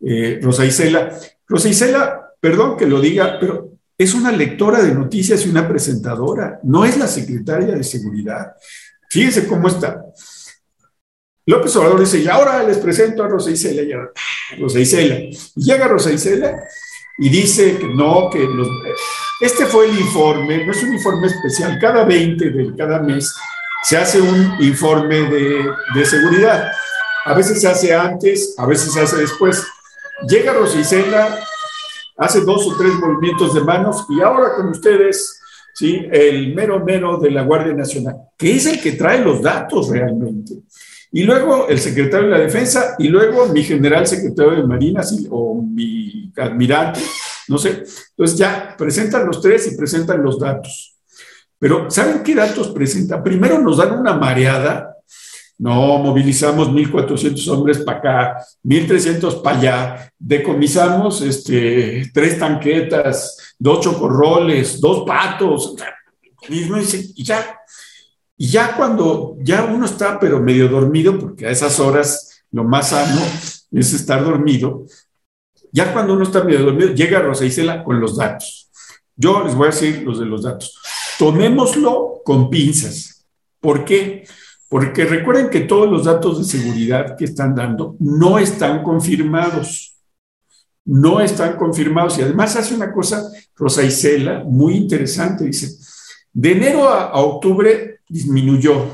[0.00, 1.16] eh, Rosa Isela.
[1.46, 6.60] Rosa Isela, perdón que lo diga, pero es una lectora de noticias y una presentadora,
[6.62, 8.52] no es la secretaria de seguridad.
[9.08, 10.04] Fíjense cómo está.
[11.46, 14.10] López Obrador dice, y ahora les presento a Rosa Isela.
[14.58, 15.16] Rosa Isela.
[15.54, 16.60] Llega Rosa Isela
[17.18, 18.68] y dice que no, que los,
[19.40, 23.32] este fue el informe, no es un informe especial, cada 20 de cada mes
[23.84, 26.70] se hace un informe de, de seguridad.
[27.24, 29.64] A veces se hace antes, a veces se hace después.
[30.28, 31.38] Llega Rosa Isela,
[32.16, 35.40] hace dos o tres movimientos de manos y ahora con ustedes,
[35.74, 36.06] ¿sí?
[36.10, 40.54] el mero mero de la Guardia Nacional, que es el que trae los datos realmente.
[41.12, 45.62] Y luego el secretario de la Defensa, y luego mi general secretario de Marina, o
[45.62, 47.00] mi admirante,
[47.48, 47.84] no sé.
[48.10, 50.96] Entonces ya presentan los tres y presentan los datos.
[51.58, 53.22] Pero ¿saben qué datos presentan?
[53.22, 54.95] Primero nos dan una mareada.
[55.58, 64.80] No, movilizamos 1.400 hombres para acá, 1.300 para allá, decomisamos este, tres tanquetas, dos chocorroles,
[64.80, 65.74] dos patos.
[66.48, 67.58] Y ya,
[68.36, 72.90] y ya cuando ya uno está pero medio dormido, porque a esas horas lo más
[72.90, 73.22] sano
[73.72, 74.84] es estar dormido,
[75.72, 78.70] ya cuando uno está medio dormido, llega Rosa Isela con los datos.
[79.16, 80.78] Yo les voy a decir los de los datos.
[81.18, 83.26] Tomémoslo con pinzas.
[83.60, 84.26] ¿Por qué?
[84.68, 89.92] Porque recuerden que todos los datos de seguridad que están dando no están confirmados.
[90.84, 92.18] no están confirmados.
[92.18, 93.22] Y además hace una cosa,
[93.56, 95.68] Rosa Isela, muy interesante, dice,
[96.32, 98.88] de enero a, a octubre disminuyó.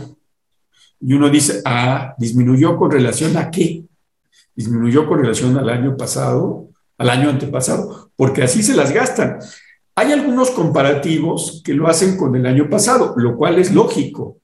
[1.01, 3.85] Y uno dice, ah, disminuyó con relación a qué?
[4.55, 9.39] Disminuyó con relación al año pasado, al año antepasado, porque así se las gastan.
[9.95, 14.39] Hay algunos comparativos que lo hacen con el año pasado, lo cual es lógico.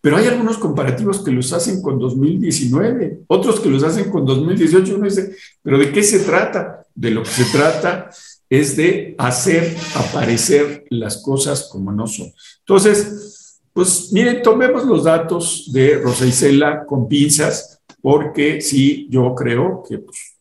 [0.00, 4.94] Pero hay algunos comparativos que los hacen con 2019, otros que los hacen con 2018.
[4.96, 6.86] Uno dice, ¿pero de qué se trata?
[6.94, 8.10] De lo que se trata
[8.48, 12.32] es de hacer aparecer las cosas como no son.
[12.60, 19.82] Entonces, pues miren, tomemos los datos de Rosa Isela con pinzas, porque sí, yo creo
[19.88, 20.36] que pues,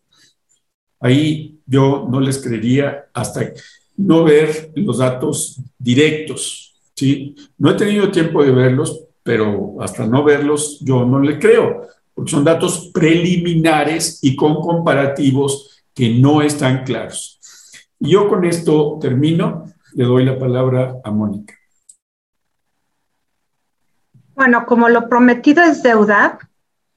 [1.00, 3.54] ahí yo no les creería hasta
[3.98, 6.76] no ver los datos directos.
[6.96, 7.36] ¿sí?
[7.58, 11.84] No he tenido tiempo de verlos, pero hasta no verlos yo no le creo,
[12.16, 17.40] porque son datos preliminares y con comparativos que no están claros.
[18.00, 21.54] Y yo con esto termino, le doy la palabra a Mónica.
[24.34, 26.40] Bueno, como lo prometido es deuda,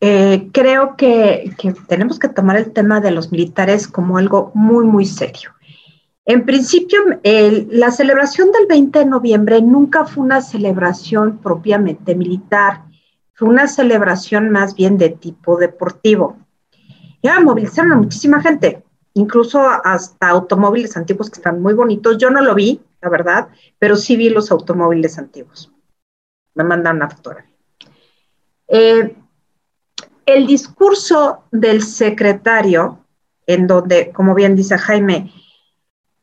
[0.00, 4.86] eh, creo que, que tenemos que tomar el tema de los militares como algo muy,
[4.86, 5.50] muy serio.
[6.24, 12.84] En principio, la celebración del 20 de noviembre nunca fue una celebración propiamente militar,
[13.34, 16.36] fue una celebración más bien de tipo deportivo.
[17.22, 22.18] Ya movilizaron a muchísima gente, incluso hasta automóviles antiguos que están muy bonitos.
[22.18, 23.48] Yo no lo vi, la verdad,
[23.78, 25.72] pero sí vi los automóviles antiguos.
[26.54, 27.50] Me mandaron una fotografía.
[28.68, 29.16] Eh,
[30.24, 33.04] el discurso del secretario,
[33.46, 35.32] en donde, como bien dice Jaime,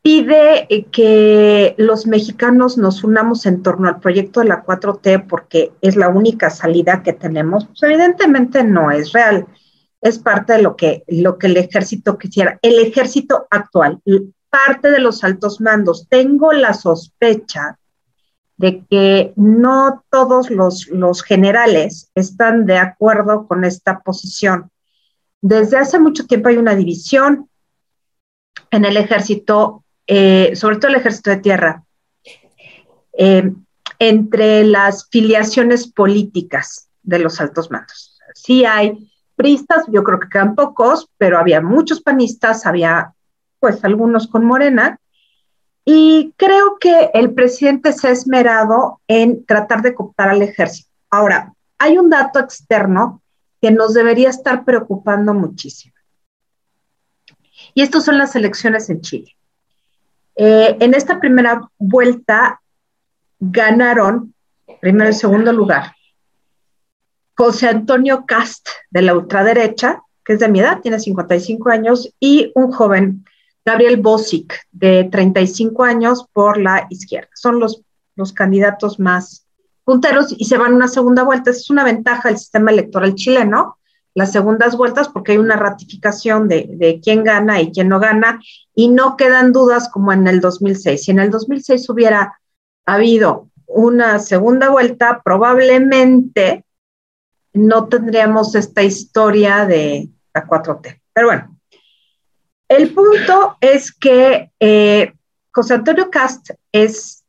[0.02, 5.72] pide eh, que los mexicanos nos unamos en torno al proyecto de la 4T porque
[5.80, 9.46] es la única salida que tenemos, pues evidentemente no es real.
[10.00, 12.58] Es parte de lo que, lo que el ejército quisiera.
[12.62, 14.00] El ejército actual,
[14.48, 17.78] parte de los altos mandos, tengo la sospecha
[18.56, 24.70] de que no todos los, los generales están de acuerdo con esta posición.
[25.42, 27.48] Desde hace mucho tiempo hay una división
[28.70, 31.84] en el ejército eh, sobre todo el ejército de tierra,
[33.12, 33.52] eh,
[34.00, 38.18] entre las filiaciones políticas de los altos mandos.
[38.34, 43.14] Sí hay pristas, yo creo que quedan pocos, pero había muchos panistas, había
[43.60, 44.98] pues algunos con Morena,
[45.84, 50.90] y creo que el presidente se ha esmerado en tratar de cooptar al ejército.
[51.08, 53.22] Ahora, hay un dato externo
[53.62, 55.94] que nos debería estar preocupando muchísimo.
[57.74, 59.36] Y estos son las elecciones en Chile.
[60.42, 62.62] Eh, en esta primera vuelta
[63.38, 64.32] ganaron
[64.80, 65.92] primero y segundo lugar
[67.36, 72.52] José Antonio Cast de la ultraderecha, que es de mi edad, tiene 55 años, y
[72.54, 73.26] un joven,
[73.66, 77.28] Gabriel Bosic, de 35 años por la izquierda.
[77.34, 77.82] Son los,
[78.16, 79.46] los candidatos más
[79.84, 81.50] punteros y se van a una segunda vuelta.
[81.50, 83.76] es una ventaja del sistema electoral chileno,
[84.14, 88.40] las segundas vueltas porque hay una ratificación de, quién gana y quién no gana
[88.74, 91.04] y no quedan dudas como en el 2006.
[91.04, 92.40] Si en el 2006 hubiera
[92.86, 96.64] habido una segunda vuelta, probablemente
[97.52, 101.00] no tendríamos esta historia de la 4T.
[101.12, 101.56] Pero bueno,
[102.68, 105.12] el punto es que eh,
[105.52, 107.24] José Antonio Cast es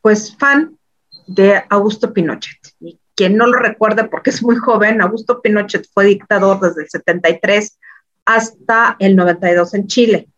[0.00, 0.78] pues fan
[1.26, 6.04] de Augusto Pinochet y quien no lo recuerde porque es muy joven, Augusto Pinochet fue
[6.04, 7.76] dictador desde el 73
[8.24, 10.28] hasta el 92 en Chile.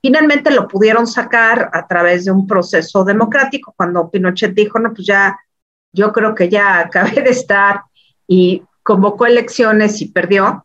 [0.00, 5.08] Finalmente lo pudieron sacar a través de un proceso democrático cuando Pinochet dijo, no, pues
[5.08, 5.36] ya,
[5.92, 7.82] yo creo que ya acabé de estar
[8.28, 10.64] y convocó elecciones y perdió.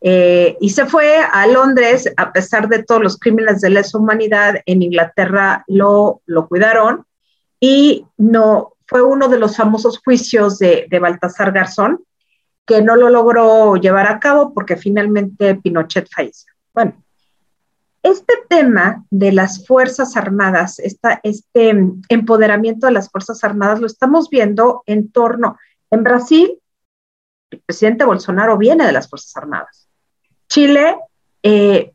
[0.00, 4.56] Eh, y se fue a Londres, a pesar de todos los crímenes de lesa humanidad,
[4.66, 7.06] en Inglaterra lo, lo cuidaron
[7.60, 12.04] y no, fue uno de los famosos juicios de, Baltasar Garzón,
[12.66, 16.52] que no lo logró llevar a cabo porque finalmente Pinochet falleció.
[16.74, 17.00] Bueno,
[18.02, 21.70] este tema de las Fuerzas Armadas, este
[22.08, 25.56] empoderamiento de las Fuerzas Armadas, lo estamos viendo en torno,
[25.92, 26.58] en Brasil,
[27.52, 29.88] el presidente Bolsonaro viene de las Fuerzas Armadas.
[30.48, 30.96] Chile
[31.44, 31.92] eh,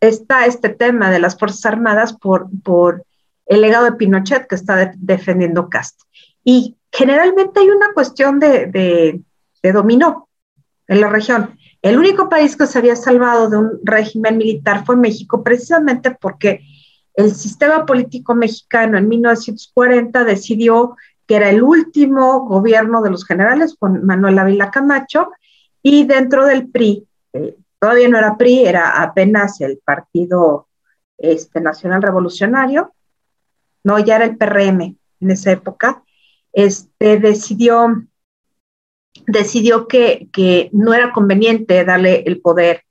[0.00, 3.04] está este tema de las Fuerzas Armadas por, por
[3.44, 6.05] el legado de Pinochet que está defendiendo Cast.
[6.48, 10.28] Y generalmente hay una cuestión de, de, dominó
[10.86, 11.58] en la región.
[11.82, 16.60] El único país que se había salvado de un régimen militar fue México, precisamente porque
[17.14, 23.74] el sistema político mexicano en 1940 decidió que era el último gobierno de los generales
[23.76, 25.32] con Manuel Ávila Camacho
[25.82, 30.68] y dentro del PRI, eh, todavía no era PRI, era apenas el Partido
[31.18, 32.92] este, Nacional Revolucionario,
[33.82, 36.04] no, ya era el PRM en esa época,
[36.56, 38.06] este, decidió,
[39.26, 42.82] decidió que, que no era conveniente darle el poder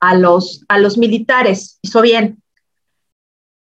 [0.00, 2.40] a los, a los militares, hizo bien.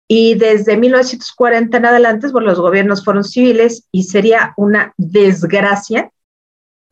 [0.09, 6.11] Y desde 1940 en adelante, bueno, los gobiernos fueron civiles y sería una desgracia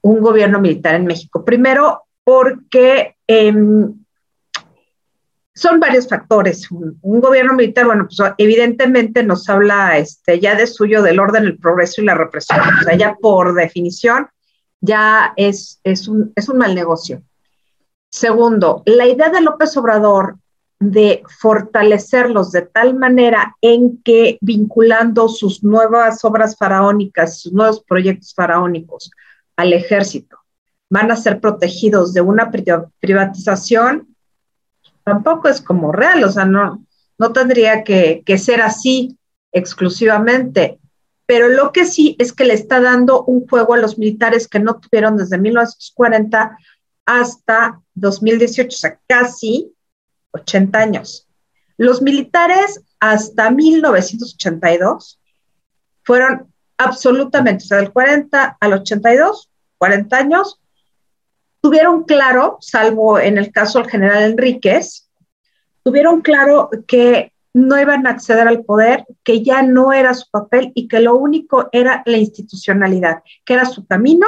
[0.02, 1.44] un gobierno militar en México.
[1.44, 4.01] Primero, porque em,
[5.54, 6.70] son varios factores.
[6.70, 11.58] Un, gobierno militar, bueno, pues evidentemente nos habla este, ya de suyo del orden, el
[11.58, 12.60] progreso y la represión.
[12.60, 14.28] O sea, ya por definición,
[14.80, 17.22] ya es, es, un, es un mal negocio.
[18.10, 20.36] Segundo, la idea de López Obrador
[20.90, 28.34] de fortalecerlos de tal manera en que vinculando sus nuevas obras faraónicas, sus nuevos proyectos
[28.34, 29.10] faraónicos
[29.56, 30.38] al ejército,
[30.90, 34.11] van a ser protegidos de una privatización,
[35.04, 36.84] tampoco es como real, o sea, no,
[37.18, 39.18] no tendría que, que ser así
[39.52, 40.78] exclusivamente.
[41.26, 44.58] Pero lo que sí es que le está dando un juego a los militares que
[44.58, 46.58] no tuvieron desde 1940
[47.06, 49.72] hasta 2018, o sea, casi
[50.32, 51.28] 80 años.
[51.76, 55.20] Los militares hasta 1982
[56.04, 60.60] fueron absolutamente, o sea, del 40 al 82, 40 años,
[61.62, 65.08] tuvieron claro, salvo en el caso del general Enríquez,
[65.82, 70.72] tuvieron claro que no iban a acceder al poder, que ya no era su papel
[70.74, 74.26] y que lo único era la institucionalidad, que era su camino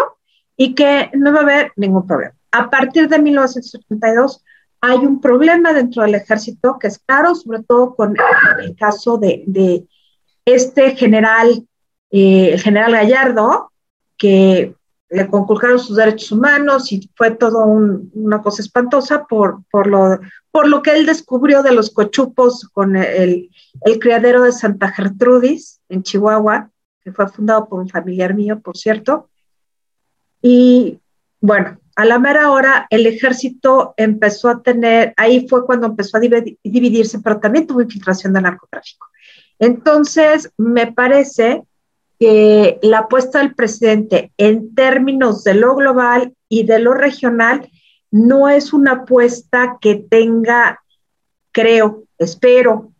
[0.56, 2.34] y que no iba a haber ningún problema.
[2.52, 4.44] A partir de 1982
[4.80, 8.14] hay un problema dentro del ejército que es claro, sobre todo con
[8.60, 9.84] el caso de,
[10.44, 11.66] este general,
[12.10, 13.72] eh, el general Gallardo,
[14.18, 14.76] que
[15.14, 20.18] le conculcaron sus derechos humanos y fue todo una cosa espantosa por, por, lo,
[20.50, 23.48] por lo que él descubrió de los cochupos con el,
[23.82, 26.70] el criadero de Santa Gertrudis en Chihuahua,
[27.02, 29.28] que fue fundado por un familiar mío, por cierto.
[30.42, 30.98] Y
[31.40, 36.20] bueno, a la mera hora el ejército empezó a tener, ahí fue cuando empezó a
[36.20, 39.06] dividirse, pero también tuvo infiltración del narcotráfico.
[39.60, 41.62] Entonces, me parece
[42.18, 47.70] que la apuesta del presidente en términos de lo global y de lo regional
[48.10, 50.82] no es una apuesta que tenga,
[51.52, 52.92] creo, espero,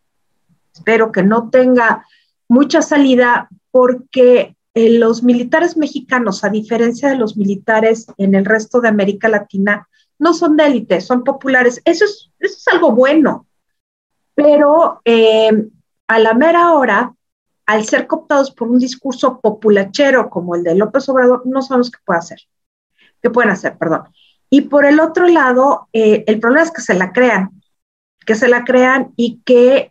[0.75, 2.05] espero que no tenga
[2.49, 8.81] mucha salida porque eh, los militares mexicanos, a diferencia de los militares en el resto
[8.81, 9.89] de América Latina,
[10.19, 11.81] no son de élite, son populares.
[11.85, 13.47] Eso es, eso es algo bueno.
[14.35, 15.51] Pero eh,
[16.09, 17.15] a la mera hora,
[17.67, 21.99] al ser cooptados por un discurso populachero como el de López Obrador, no sabemos qué
[22.05, 22.39] puede hacer.
[23.23, 23.79] ¿Qué pueden hacer?
[23.79, 24.05] Perdón.
[24.51, 27.62] Y por el otro lado, eh, el problema es que se la crean,
[28.27, 29.89] que se la crean y que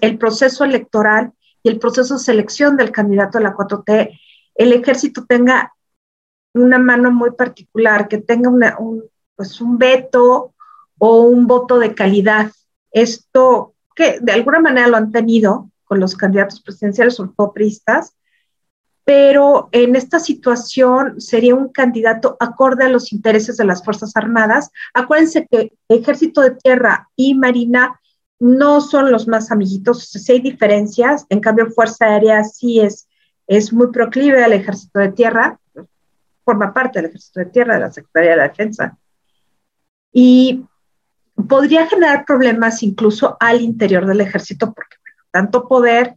[0.00, 1.32] el proceso electoral
[1.62, 4.20] y el proceso de selección del candidato a la 4T,
[4.54, 5.72] el ejército tenga
[6.52, 9.02] una mano muy particular, que tenga un,
[9.34, 10.54] pues un veto
[10.98, 12.52] o un voto de calidad.
[12.92, 18.14] Esto que de alguna manera lo han tenido con los candidatos presidenciales, sobre todo priistas,
[19.04, 24.70] pero en esta situación sería un candidato acorde a los intereses de las Fuerzas Armadas.
[24.94, 28.00] Acuérdense que Ejército de Tierra y Marina
[28.40, 33.08] no son los más amiguitos, sí hay diferencias, en cambio Fuerza Aérea sí es,
[33.46, 35.58] es muy proclive al ejército de tierra,
[36.44, 38.98] forma parte del ejército de tierra de la Secretaría de la Defensa.
[40.12, 40.64] Y
[41.48, 44.96] podría generar problemas incluso al interior del ejército, porque
[45.34, 46.14] tanto poder,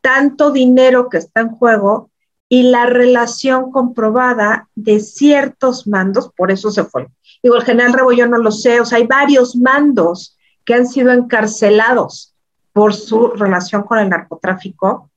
[0.00, 2.10] tanto dinero que está en juego
[2.48, 7.08] y la relación comprobada de ciertos mandos, por eso se fue.
[7.42, 11.12] Digo, el general Rebollo no lo sé, o sea, hay varios mandos que han sido
[11.12, 12.34] encarcelados
[12.72, 15.10] por su relación con el narcotráfico.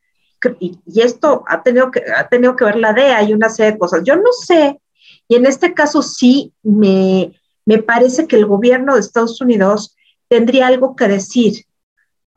[0.60, 3.80] Y, esto ha tenido, que, ha tenido que ver la DEA y una serie de
[3.80, 4.02] cosas.
[4.04, 4.82] Yo no sé,
[5.30, 7.32] y en este caso sí me,
[7.66, 9.96] me parece que el gobierno de Estados Unidos
[10.28, 11.67] tendría algo que decir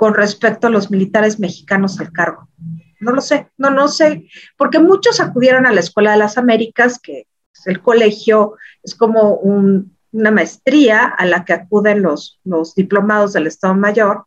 [0.00, 2.48] con respecto a los militares mexicanos al cargo.
[3.00, 6.98] No lo sé, no, no sé, porque muchos acudieron a la Escuela de las Américas,
[6.98, 12.74] que es el colegio, es como un, una maestría a la que acuden los, los
[12.74, 14.24] diplomados del Estado Mayor,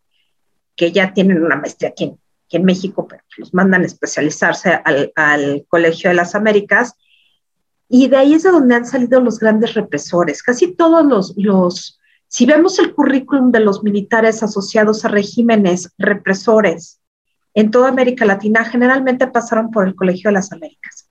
[0.76, 2.14] que ya tienen una maestría aquí
[2.52, 6.94] en, México, pero los mandan a especializarse al, al, Colegio de las Américas.
[7.90, 10.44] Y de ahí es de donde han salido los grandes represores.
[10.44, 12.00] Casi todos los, los,
[12.34, 17.00] si vemos el currículum de los militares asociados a regímenes represores
[17.54, 21.08] en toda América Latina, generalmente pasaron por el Colegio de las Américas.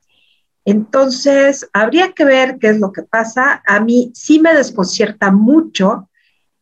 [0.64, 3.62] Entonces, habría que ver qué es lo que pasa.
[3.68, 6.10] A mí sí me desconcierta mucho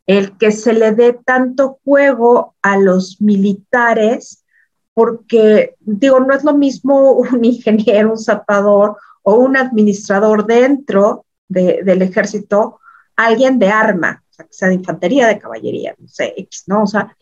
[0.06, 4.44] el que se le dé tanto juego a los militares,
[4.92, 12.02] porque digo, no es lo mismo un ingeniero, un zapador o un administrador dentro del
[12.02, 12.78] ejército,
[13.16, 16.82] alguien de arma, sea, que sea de infantería, de caballería, no sé, X, ¿no?
[16.84, 17.16] O sea,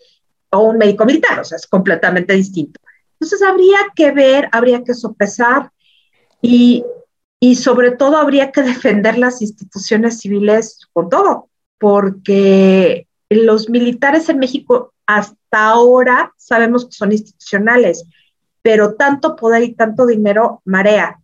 [0.50, 2.80] o un médico militar, o sea, es completamente distinto.
[3.14, 5.70] Entonces habría que ver, habría que sopesar
[6.40, 6.84] y,
[7.40, 11.48] y sobre todo habría que defender las instituciones civiles con todo,
[11.78, 18.04] porque los militares en México hasta ahora sabemos que son institucionales,
[18.62, 21.20] pero tanto poder y tanto dinero marea.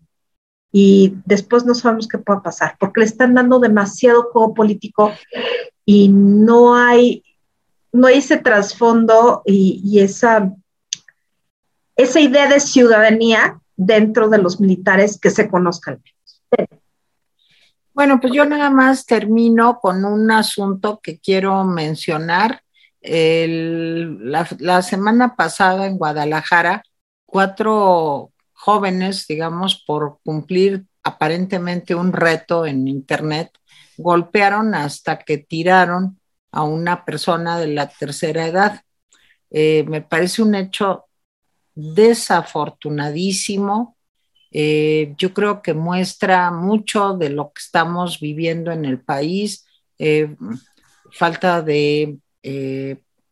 [0.72, 5.12] Y después no sabemos qué pueda pasar, porque le están dando demasiado juego político
[5.84, 7.24] y no hay,
[7.92, 10.52] no hay ese trasfondo y, esa,
[11.96, 16.02] esa idea de ciudadanía dentro de los militares que se conozcan.
[17.92, 22.62] Bueno, pues yo nada más termino con un asunto que quiero mencionar.
[23.02, 26.82] la, semana pasada en Guadalajara,
[27.24, 33.50] cuatro jóvenes, digamos, por cumplir aparentemente un reto en Internet,
[33.96, 36.20] golpearon hasta que tiraron
[36.50, 38.82] a una persona de la tercera edad.
[39.50, 41.06] Eh, me parece un hecho
[41.74, 43.96] desafortunadísimo,
[44.52, 49.66] eh, yo creo que muestra mucho de lo que estamos viviendo en el país,
[49.98, 50.36] eh,
[51.12, 52.18] falta de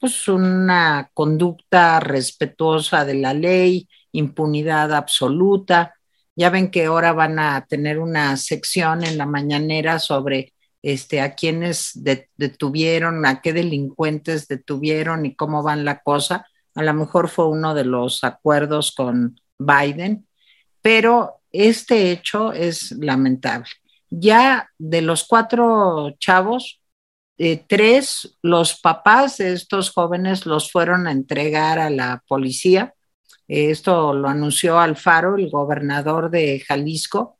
[0.00, 5.94] pues una conducta respetuosa de la ley, impunidad absoluta.
[6.35, 11.35] Ya ven que ahora van a tener una sección en la mañanera sobre este, a
[11.35, 11.93] quienes
[12.37, 16.47] detuvieron, a qué delincuentes detuvieron y cómo van la cosa.
[16.74, 20.26] A lo mejor fue uno de los acuerdos con Biden
[20.83, 23.68] pero este hecho es lamentable.
[24.11, 26.83] Ya de los cuatro chavos,
[27.39, 32.95] eh, tres, los papás de estos jóvenes los fueron a entregar a la policía.
[33.49, 37.38] Eh, esto lo anunció Alfaro, el gobernador de Jalisco.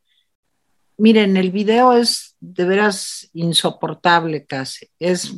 [0.97, 4.87] Miren, el video es de veras insoportable casi.
[4.99, 5.33] Es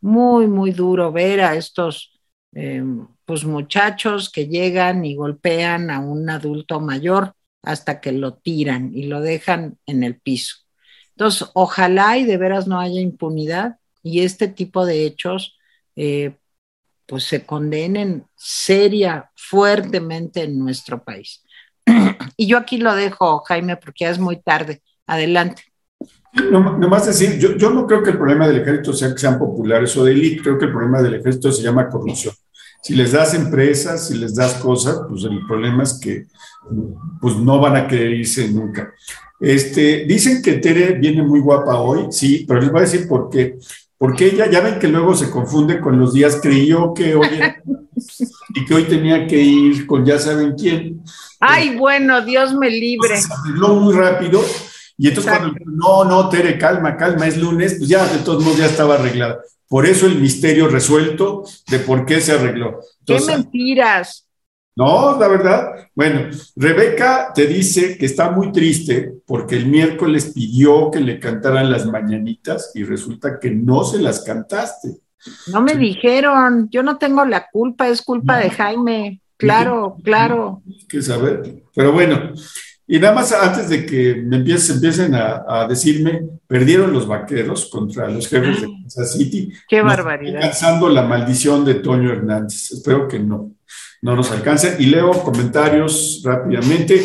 [0.00, 2.20] muy, muy duro ver a estos
[2.52, 2.82] eh,
[3.24, 9.04] pues, muchachos que llegan y golpean a un adulto mayor hasta que lo tiran y
[9.04, 10.56] lo dejan en el piso.
[11.10, 15.58] Entonces, ojalá y de veras no haya impunidad y este tipo de hechos
[15.96, 16.36] eh,
[17.10, 21.42] pues se condenen seria, fuertemente en nuestro país.
[22.36, 24.80] y yo aquí lo dejo, Jaime, porque ya es muy tarde.
[25.08, 25.64] Adelante.
[26.52, 29.40] No, más decir, yo, yo, no creo que el problema del ejército sea que sean
[29.40, 32.32] populares o de élite, creo que el problema del ejército se llama corrupción.
[32.80, 36.26] Si les das empresas, si les das cosas, pues el problema es que
[37.20, 38.94] pues no van a querer irse nunca.
[39.40, 43.28] Este, dicen que Tere viene muy guapa hoy, sí, pero les voy a decir por
[43.28, 43.58] qué.
[44.00, 47.28] Porque ella, ya ven que luego se confunde con los días, creyó que hoy
[48.54, 51.02] y que hoy tenía que ir con ya saben quién.
[51.38, 53.20] Ay, bueno, Dios me libre.
[53.20, 54.42] Se arregló muy rápido
[54.96, 58.56] y entonces cuando no, no, Tere, calma, calma, es lunes, pues ya de todos modos
[58.56, 59.42] ya estaba arreglada.
[59.68, 62.80] Por eso el misterio resuelto de por qué se arregló.
[63.04, 64.29] ¡Qué mentiras!
[64.80, 65.90] No, la verdad.
[65.94, 71.70] Bueno, Rebeca te dice que está muy triste porque el miércoles pidió que le cantaran
[71.70, 74.96] las mañanitas y resulta que no se las cantaste.
[75.52, 79.20] No me dijeron, yo no tengo la culpa, es culpa de Jaime.
[79.36, 80.62] Claro, claro.
[80.88, 81.62] Que saber.
[81.74, 82.32] Pero bueno,
[82.86, 88.08] y nada más antes de que me empiecen, empiecen a, decirme, perdieron los vaqueros contra
[88.08, 89.52] los jefes de Kansas City.
[89.68, 90.36] Qué barbaridad.
[90.36, 92.72] Alcanzando la maldición de Toño Hernández.
[92.72, 93.52] Espero que no,
[94.02, 94.76] no nos alcance.
[94.78, 97.04] Y leo comentarios rápidamente.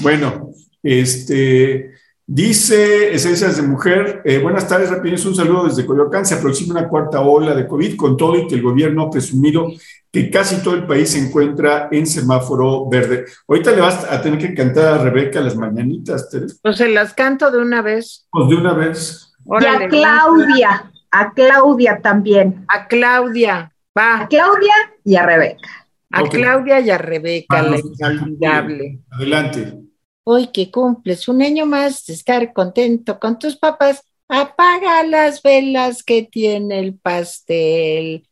[0.00, 0.50] Bueno,
[0.82, 1.96] este,
[2.28, 6.26] Dice Esencias de Mujer, eh, buenas tardes, rapidez, un saludo desde Coyoacán.
[6.26, 9.68] Se aproxima una cuarta ola de COVID con todo y que el gobierno ha presumido
[10.10, 13.26] que casi todo el país se encuentra en semáforo verde.
[13.46, 16.56] Ahorita le vas a tener que cantar a Rebeca las mañanitas, Teresa.
[16.62, 18.26] Pues se las canto de una vez.
[18.32, 19.32] Pues de una vez.
[19.60, 22.64] y a Claudia, a Claudia también.
[22.66, 24.22] A Claudia, va.
[24.22, 25.85] A Claudia y a Rebeca.
[26.10, 29.00] A Claudia y a Rebeca, la inolvidable.
[29.10, 29.80] Adelante.
[30.24, 36.02] Hoy que cumples un año más de estar contento con tus papás, apaga las velas
[36.02, 38.28] que tiene el pastel.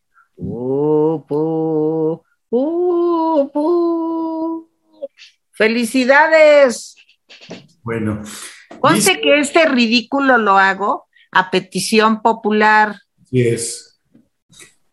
[5.53, 6.97] ¡Felicidades!
[7.83, 8.23] Bueno.
[8.81, 12.97] Conste que este ridículo lo hago a petición popular.
[13.31, 13.94] Sí es.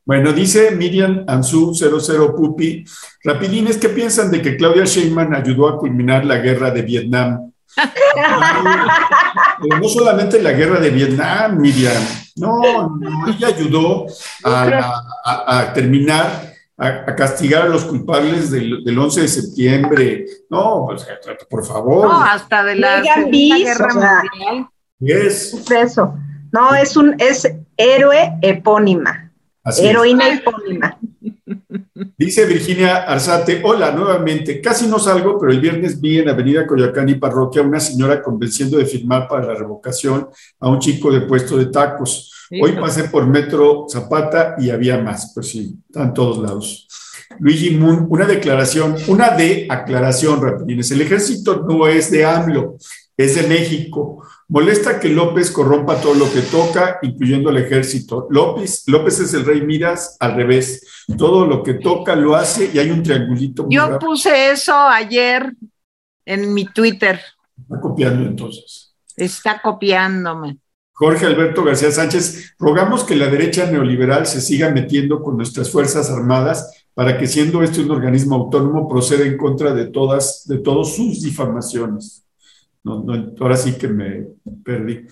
[0.03, 2.83] Bueno, dice Miriam Ansu 00 Pupi,
[3.23, 7.51] rapidines, ¿qué piensan de que Claudia Sheinbaum ayudó a culminar la guerra de Vietnam?
[9.81, 12.03] no solamente la guerra de Vietnam, Miriam,
[12.35, 14.07] no, no ella ayudó
[14.43, 20.25] a, terminar, a, castigar a los culpables del, 11 de septiembre.
[20.49, 21.07] No, pues,
[21.49, 22.07] por favor.
[22.07, 24.67] No, hasta de la Guerra Mundial.
[24.99, 26.15] Es eso.
[26.51, 29.30] No, es un es héroe epónima.
[29.79, 30.97] Heroína epónima.
[32.17, 37.09] Dice Virginia Arzate, hola nuevamente, casi no salgo, pero el viernes vi en Avenida Coyoacán
[37.09, 41.57] y Parroquia una señora convenciendo de firmar para la revocación a un chico de puesto
[41.57, 42.31] de tacos.
[42.61, 46.87] Hoy pasé por Metro Zapata y había más, pues sí, están todos lados.
[47.39, 50.91] Luigi Moon, una declaración, una de aclaración, rapidines.
[50.91, 52.77] El ejército no es de AMLO,
[53.15, 54.25] es de México.
[54.51, 58.27] Molesta que López corrompa todo lo que toca, incluyendo el ejército.
[58.29, 61.05] López, López es el rey Miras al revés.
[61.17, 63.65] Todo lo que toca lo hace y hay un triangulito.
[63.69, 65.53] Yo puse eso ayer
[66.25, 67.21] en mi Twitter.
[67.57, 68.93] Está copiando entonces.
[69.15, 70.57] Está copiándome.
[70.91, 76.09] Jorge Alberto García Sánchez, rogamos que la derecha neoliberal se siga metiendo con nuestras Fuerzas
[76.09, 80.93] Armadas para que siendo este un organismo autónomo proceda en contra de todas, de todas
[80.93, 82.25] sus difamaciones.
[82.83, 83.05] No,
[83.39, 84.27] ahora sí que me
[84.63, 85.05] perdí.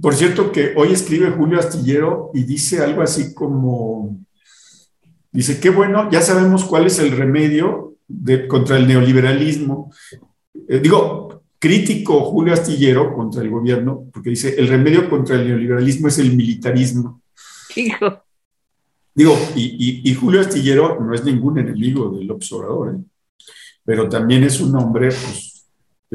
[0.00, 4.18] Por cierto, que hoy escribe Julio Astillero y dice algo así como,
[5.30, 9.92] dice, qué bueno, ya sabemos cuál es el remedio de, contra el neoliberalismo.
[10.68, 16.08] Eh, digo, crítico Julio Astillero contra el gobierno, porque dice, el remedio contra el neoliberalismo
[16.08, 17.22] es el militarismo.
[17.76, 18.24] Hijo.
[19.14, 23.04] Digo, y, Julio Astillero no es ningún enemigo del observador, ¿eh?
[23.84, 25.53] pero también es un hombre pues,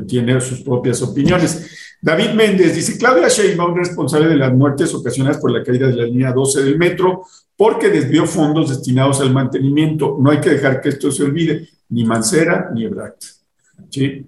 [0.08, 1.98] tiene sus propias opiniones.
[2.02, 6.06] David Méndez dice, Claudia Sheinbaum responsable de las muertes ocasionadas por la caída de la
[6.06, 7.24] línea 12 del metro
[7.58, 10.18] porque desvió fondos destinados al mantenimiento.
[10.20, 13.16] No hay que dejar que esto se olvide, ni Mancera ni Ebrard.
[13.90, 14.26] ¿Sí?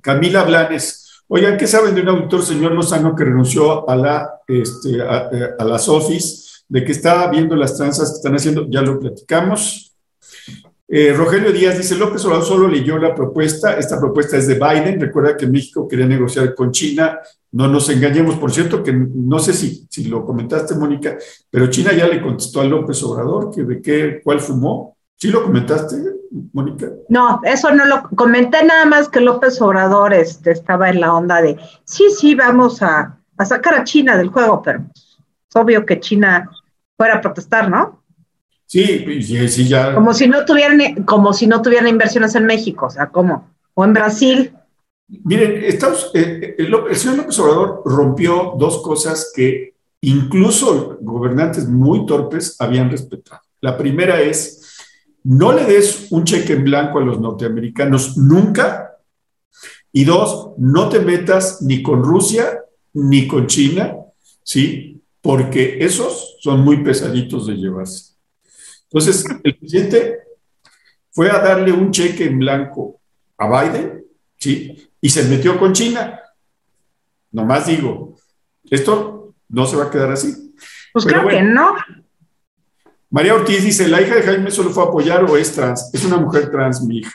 [0.00, 5.02] Camila Blanes, oigan, ¿qué saben de un auditor, señor Lozano, que renunció a la, este,
[5.02, 5.28] a,
[5.58, 8.66] a las office, de que estaba viendo las tranzas que están haciendo?
[8.70, 9.95] Ya lo platicamos.
[10.88, 15.00] Eh, Rogelio Díaz dice, López Obrador solo leyó la propuesta, esta propuesta es de Biden,
[15.00, 17.18] recuerda que México quería negociar con China,
[17.52, 21.16] no nos engañemos, por cierto, que no sé si, si lo comentaste, Mónica,
[21.50, 24.96] pero China ya le contestó a López Obrador que de qué, cuál fumó.
[25.16, 25.96] ¿Sí lo comentaste,
[26.52, 26.88] Mónica?
[27.08, 31.40] No, eso no lo comenté nada más que López Obrador este, estaba en la onda
[31.40, 35.98] de, sí, sí, vamos a, a sacar a China del juego, pero es obvio que
[35.98, 36.50] China
[36.96, 38.02] fuera a protestar, ¿no?
[38.66, 39.94] Sí, sí, ya.
[39.94, 43.48] Como si no tuvieran, como si no tuvieran inversiones en México, o sea, ¿cómo?
[43.74, 44.52] O en Brasil.
[45.08, 52.06] Miren, estamos, eh, el, el, señor López Obrador rompió dos cosas que incluso gobernantes muy
[52.06, 53.40] torpes habían respetado.
[53.60, 54.78] La primera es,
[55.22, 58.96] no le des un cheque en blanco a los norteamericanos nunca.
[59.92, 62.62] Y dos, no te metas ni con Rusia
[62.94, 63.96] ni con China,
[64.42, 65.00] ¿sí?
[65.20, 68.15] Porque esos son muy pesaditos de llevarse.
[68.90, 70.20] Entonces, el presidente
[71.10, 73.00] fue a darle un cheque en blanco
[73.38, 74.04] a Biden,
[74.38, 74.90] ¿sí?
[75.00, 76.20] Y se metió con China.
[77.32, 78.16] Nomás digo,
[78.64, 80.54] esto no se va a quedar así.
[80.92, 81.74] Pues creo que no.
[83.10, 85.90] María Ortiz dice, la hija de Jaime solo fue a apoyar o es trans.
[85.92, 87.12] Es una mujer trans, mi hija.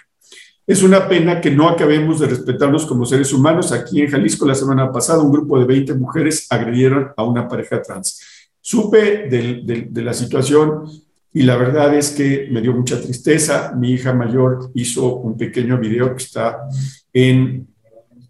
[0.66, 3.72] Es una pena que no acabemos de respetarnos como seres humanos.
[3.72, 7.82] Aquí en Jalisco la semana pasada un grupo de 20 mujeres agredieron a una pareja
[7.82, 8.22] trans.
[8.62, 10.86] Supe de la situación
[11.34, 13.74] y la verdad es que me dio mucha tristeza.
[13.76, 16.68] Mi hija mayor hizo un pequeño video que está
[17.14, 17.68] en,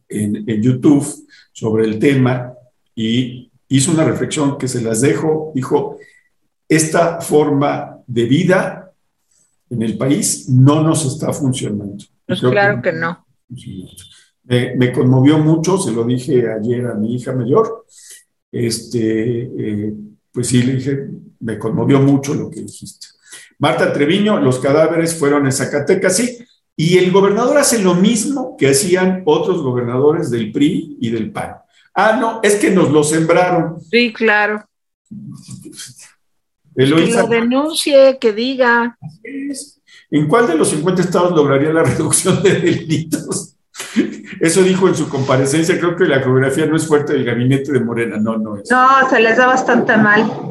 [0.07, 1.05] en, YouTube
[1.51, 2.53] sobre el tema
[2.93, 5.51] y hizo una reflexión que se las dejo.
[5.55, 5.97] Dijo,
[6.69, 8.93] esta forma de vida
[9.69, 12.03] en el país no nos está funcionando.
[12.27, 13.25] Pues claro que, no.
[14.43, 17.85] Me, conmovió mucho, se lo dije ayer a mi hija mayor.
[18.51, 19.93] Este, eh,
[20.31, 21.09] pues sí, le dije,
[21.41, 23.07] me conmovió mucho lo que dijiste.
[23.59, 26.39] Marta Treviño, los cadáveres fueron en Zacatecas, sí,
[26.75, 31.57] y el gobernador hace lo mismo que hacían otros gobernadores del PRI y del PAN.
[31.93, 33.79] Ah, no, es que nos lo sembraron.
[33.81, 34.65] Sí, claro.
[36.75, 38.97] que lo denuncie, que diga.
[40.09, 43.55] ¿En cuál de los 50 estados lograría la reducción de delitos?
[44.39, 45.77] Eso dijo en su comparecencia.
[45.79, 48.17] Creo que la geografía no es fuerte del gabinete de Morena.
[48.17, 48.71] No, no es.
[48.71, 50.50] No, se les da bastante mal.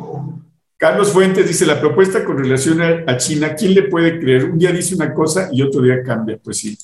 [0.81, 4.47] Carlos Fuentes dice, la propuesta con relación a, China, ¿quién le puede creer?
[4.47, 6.75] Un día dice una cosa y otro día cambia, pues sí.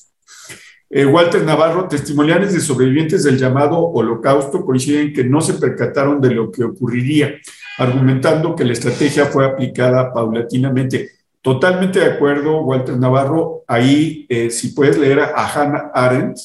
[0.91, 6.31] Eh, Walter Navarro, testimoniales de sobrevivientes del llamado holocausto coinciden que no se percataron de
[6.31, 7.37] lo que ocurriría,
[7.79, 11.13] argumentando que la estrategia fue aplicada paulatinamente.
[11.41, 13.65] Totalmente de acuerdo, Walter Navarro.
[13.67, 16.37] Ahí, eh, si puedes leer a Hannah Arendt,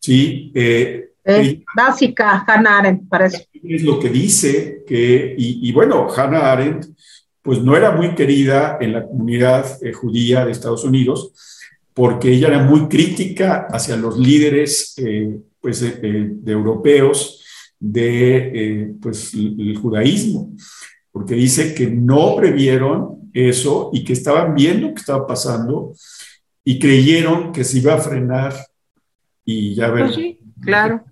[0.00, 0.50] ¿sí?
[0.56, 1.10] Eh,
[1.74, 3.48] básica, Hannah Arendt, parece.
[3.62, 6.86] Es lo que dice que, y, bueno, Hannah Arendt,
[7.42, 11.32] pues no era muy querida en la comunidad eh, judía de Estados Unidos,
[11.92, 17.42] porque ella era muy crítica hacia los líderes eh, pues, de europeos
[17.78, 20.54] de pues, el judaísmo,
[21.12, 25.92] porque dice que no previeron eso y que estaban viendo que estaba pasando
[26.64, 28.54] y creyeron que se iba a frenar
[29.44, 30.06] y ya ver.
[30.06, 31.04] Pues sí, claro.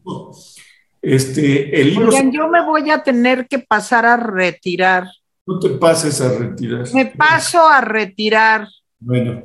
[1.00, 2.12] Este, el libro.
[2.30, 5.08] yo me voy a tener que pasar a retirar.
[5.46, 6.86] No te pases a retirar.
[6.94, 8.68] Me paso a retirar.
[9.00, 9.42] Bueno,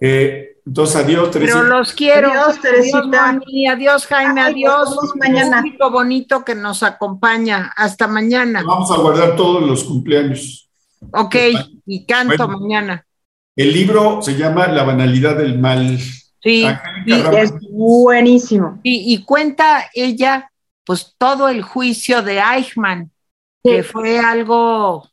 [0.00, 1.60] eh, entonces adiós, Teresita.
[1.60, 2.30] Pero los quiero.
[2.30, 3.28] Adiós, Teresita.
[3.28, 4.88] Adiós, adiós Jaime, adiós.
[5.16, 5.62] mañana.
[5.62, 7.72] Un bonito que nos acompaña.
[7.76, 8.62] Hasta mañana.
[8.66, 10.70] Vamos a guardar todos los cumpleaños.
[11.12, 11.36] Ok,
[11.86, 13.04] y canto mañana.
[13.54, 15.98] El libro se llama La banalidad del mal.
[16.40, 16.64] Sí,
[17.06, 18.78] y es buenísimo.
[18.82, 20.50] Y, cuenta ella,
[20.84, 23.10] pues todo el juicio de Eichmann,
[23.62, 25.08] que fue algo,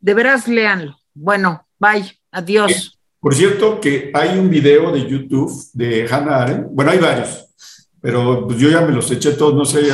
[0.00, 0.98] de veras léanlo.
[1.14, 2.98] Bueno, bye, adiós.
[3.20, 7.46] Por cierto, que hay un video de YouTube de Hannah Arendt, bueno, hay varios,
[8.00, 9.88] pero pues yo ya me los eché todos, no sé.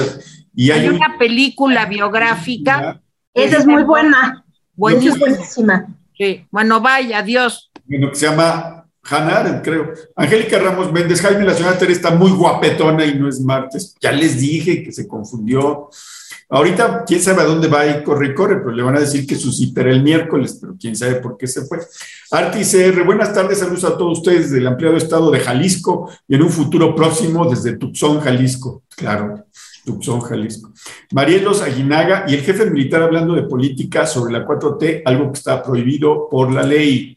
[0.55, 3.01] Y hay, una película biográfica.
[3.35, 4.45] Esa es muy buena.
[4.75, 5.87] Buenísima.
[6.17, 7.71] Sí, bueno, bye, adiós.
[7.85, 9.93] Bueno, que se llama Hannah creo.
[10.15, 13.95] Angélica Ramos Méndez, Jaime, la señora Tere está muy guapetona y no es martes.
[14.01, 15.89] Ya les dije que se confundió.
[16.49, 19.27] Ahorita, quién sabe a dónde va y corre y corre, pero le van a decir
[19.27, 21.79] que suscitará el miércoles, pero quién sabe por qué se fue.
[22.31, 26.43] Arti CR, buenas tardes, saludos a todos ustedes del ampliado estado de Jalisco y en
[26.43, 28.85] un futuro próximo desde Tucson, Jalisco.
[28.97, 29.47] Claro,
[29.85, 30.73] Tucson, Jalisco.
[31.13, 35.63] Marielos Aguinaga y el jefe militar hablando de política sobre la 4T, algo que está
[35.63, 37.16] prohibido por la ley.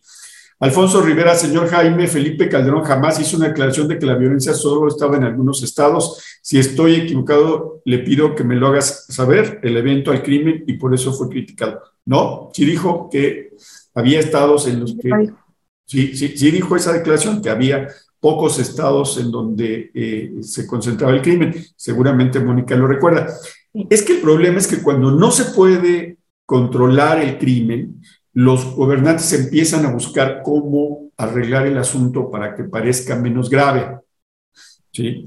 [0.61, 4.89] Alfonso Rivera, señor Jaime, Felipe Calderón jamás hizo una declaración de que la violencia solo
[4.89, 6.21] estaba en algunos estados.
[6.41, 10.73] Si estoy equivocado, le pido que me lo hagas saber, el evento al crimen, y
[10.73, 11.81] por eso fue criticado.
[12.03, 13.51] No, sí dijo que
[13.95, 15.09] había estados en los que...
[15.85, 17.87] Sí, sí, sí dijo esa declaración, que había
[18.19, 21.53] pocos estados en donde eh, se concentraba el crimen.
[21.75, 23.27] Seguramente Mónica lo recuerda.
[23.89, 28.01] Es que el problema es que cuando no se puede controlar el crimen,
[28.39, 33.99] los gobernantes empiezan a buscar cómo arreglar el asunto para que parezca menos grave.
[34.93, 35.25] ¿Sí?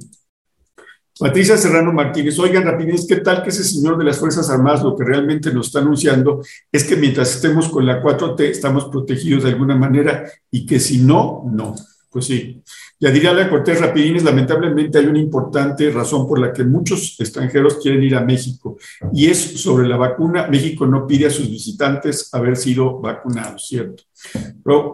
[1.18, 4.96] Patricia Serrano Martínez, oigan rapidez, ¿qué tal que ese señor de las Fuerzas Armadas lo
[4.96, 6.42] que realmente nos está anunciando
[6.72, 11.02] es que mientras estemos con la 4T estamos protegidos de alguna manera y que si
[11.02, 11.74] no, no?
[12.08, 12.62] Pues sí.
[13.03, 17.78] Ya diría la Cortés Rapidines, lamentablemente hay una importante razón por la que muchos extranjeros
[17.82, 18.76] quieren ir a México
[19.12, 20.46] y es sobre la vacuna.
[20.46, 24.05] México no pide a sus visitantes haber sido vacunados, ¿cierto?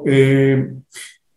[0.07, 0.73] Eh,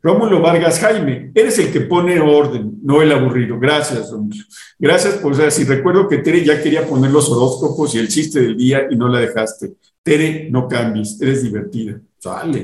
[0.01, 3.59] Rómulo Vargas Jaime, eres el que pone orden, no el aburrido.
[3.59, 4.41] Gracias, Rómulo.
[4.79, 8.07] Gracias por, o sea, si recuerdo que Tere ya quería poner los horóscopos y el
[8.07, 9.73] chiste del día y no la dejaste.
[10.01, 11.99] Tere, no cambies, eres divertida.
[12.17, 12.63] Sale.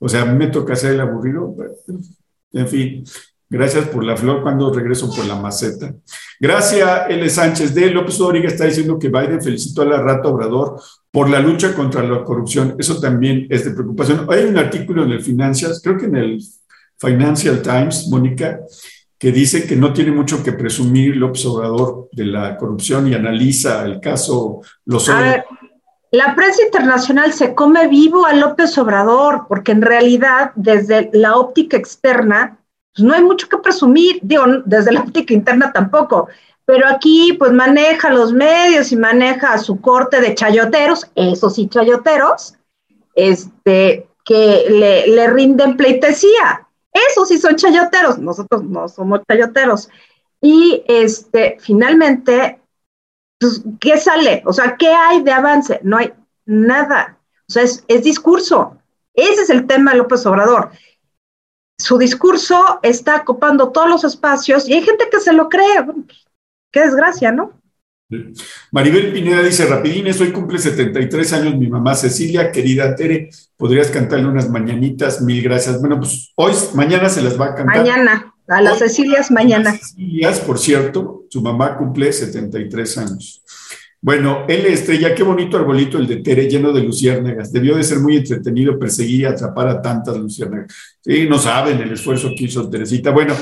[0.00, 1.54] O sea, me toca hacer el aburrido.
[2.52, 3.04] En fin,
[3.48, 5.94] gracias por la flor cuando regreso por la maceta.
[6.40, 7.28] Gracias, L.
[7.30, 10.80] Sánchez de López Obrador está diciendo que Biden felicitó a la rata Obrador
[11.10, 12.76] por la lucha contra la corrupción.
[12.78, 14.26] Eso también es de preocupación.
[14.30, 16.40] Hay un artículo en el Financial, creo que en el
[16.98, 18.60] Financial Times, Mónica,
[19.18, 23.84] que dice que no tiene mucho que presumir López Obrador de la corrupción y analiza
[23.84, 25.08] el caso Los
[26.10, 31.76] la prensa internacional se come vivo a López Obrador, porque en realidad, desde la óptica
[31.76, 32.58] externa,
[32.94, 36.28] pues no hay mucho que presumir, digo, desde la óptica interna tampoco,
[36.64, 42.54] pero aquí pues maneja los medios y maneja su corte de chayoteros, esos sí chayoteros,
[43.14, 46.66] este, que le, le rinden pleitesía.
[46.92, 49.88] Esos sí son chayoteros, nosotros no somos chayoteros.
[50.40, 52.60] Y este, finalmente
[53.80, 54.42] ¿qué sale?
[54.46, 55.80] O sea, ¿qué hay de avance?
[55.82, 56.12] No hay
[56.46, 57.18] nada.
[57.48, 58.76] O sea, es, discurso.
[59.14, 60.70] Ese es el tema de López Obrador.
[61.78, 65.82] Su discurso está ocupando todos los espacios y hay gente que se lo cree.
[65.84, 66.26] Pues,
[66.72, 67.52] qué desgracia, ¿no?
[68.72, 74.26] Maribel Pineda dice, rapidines, hoy cumple 73 años mi mamá Cecilia, querida Tere, podrías cantarle
[74.26, 75.78] unas mañanitas, mil gracias.
[75.78, 77.76] Bueno, pues hoy, mañana se las va a cantar.
[77.76, 78.34] Mañana.
[78.48, 79.72] A las Cecilias mañana.
[79.76, 83.42] Cecilias, por cierto, su mamá cumple 73 años.
[84.00, 87.52] Bueno, él estrella, qué bonito arbolito el de Tere, lleno de luciérnagas.
[87.52, 90.72] Debió de ser muy entretenido perseguir y atrapar a tantas luciérnagas.
[91.04, 93.10] Sí, no saben el esfuerzo que hizo Teresita.
[93.10, 93.34] Bueno,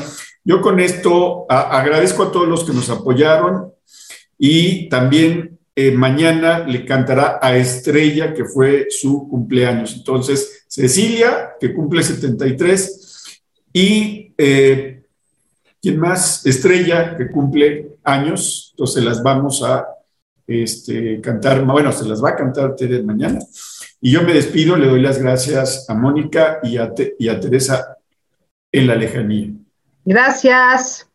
[0.42, 3.70] yo con esto agradezco a todos los que nos apoyaron
[4.38, 9.94] y también eh, mañana le cantará a Estrella, que fue su cumpleaños.
[9.94, 13.02] Entonces, Cecilia, que cumple 73,
[13.74, 14.95] y eh,
[15.86, 16.44] ¿quién más?
[16.44, 19.86] Estrella, que cumple años, entonces las vamos a
[20.44, 23.38] este, cantar, bueno, se las va a cantar Tere mañana.
[24.00, 27.98] Y yo me despido, le doy las gracias a Mónica y a, y a Teresa
[28.72, 29.52] en la lejanía.
[30.04, 31.08] Gracias.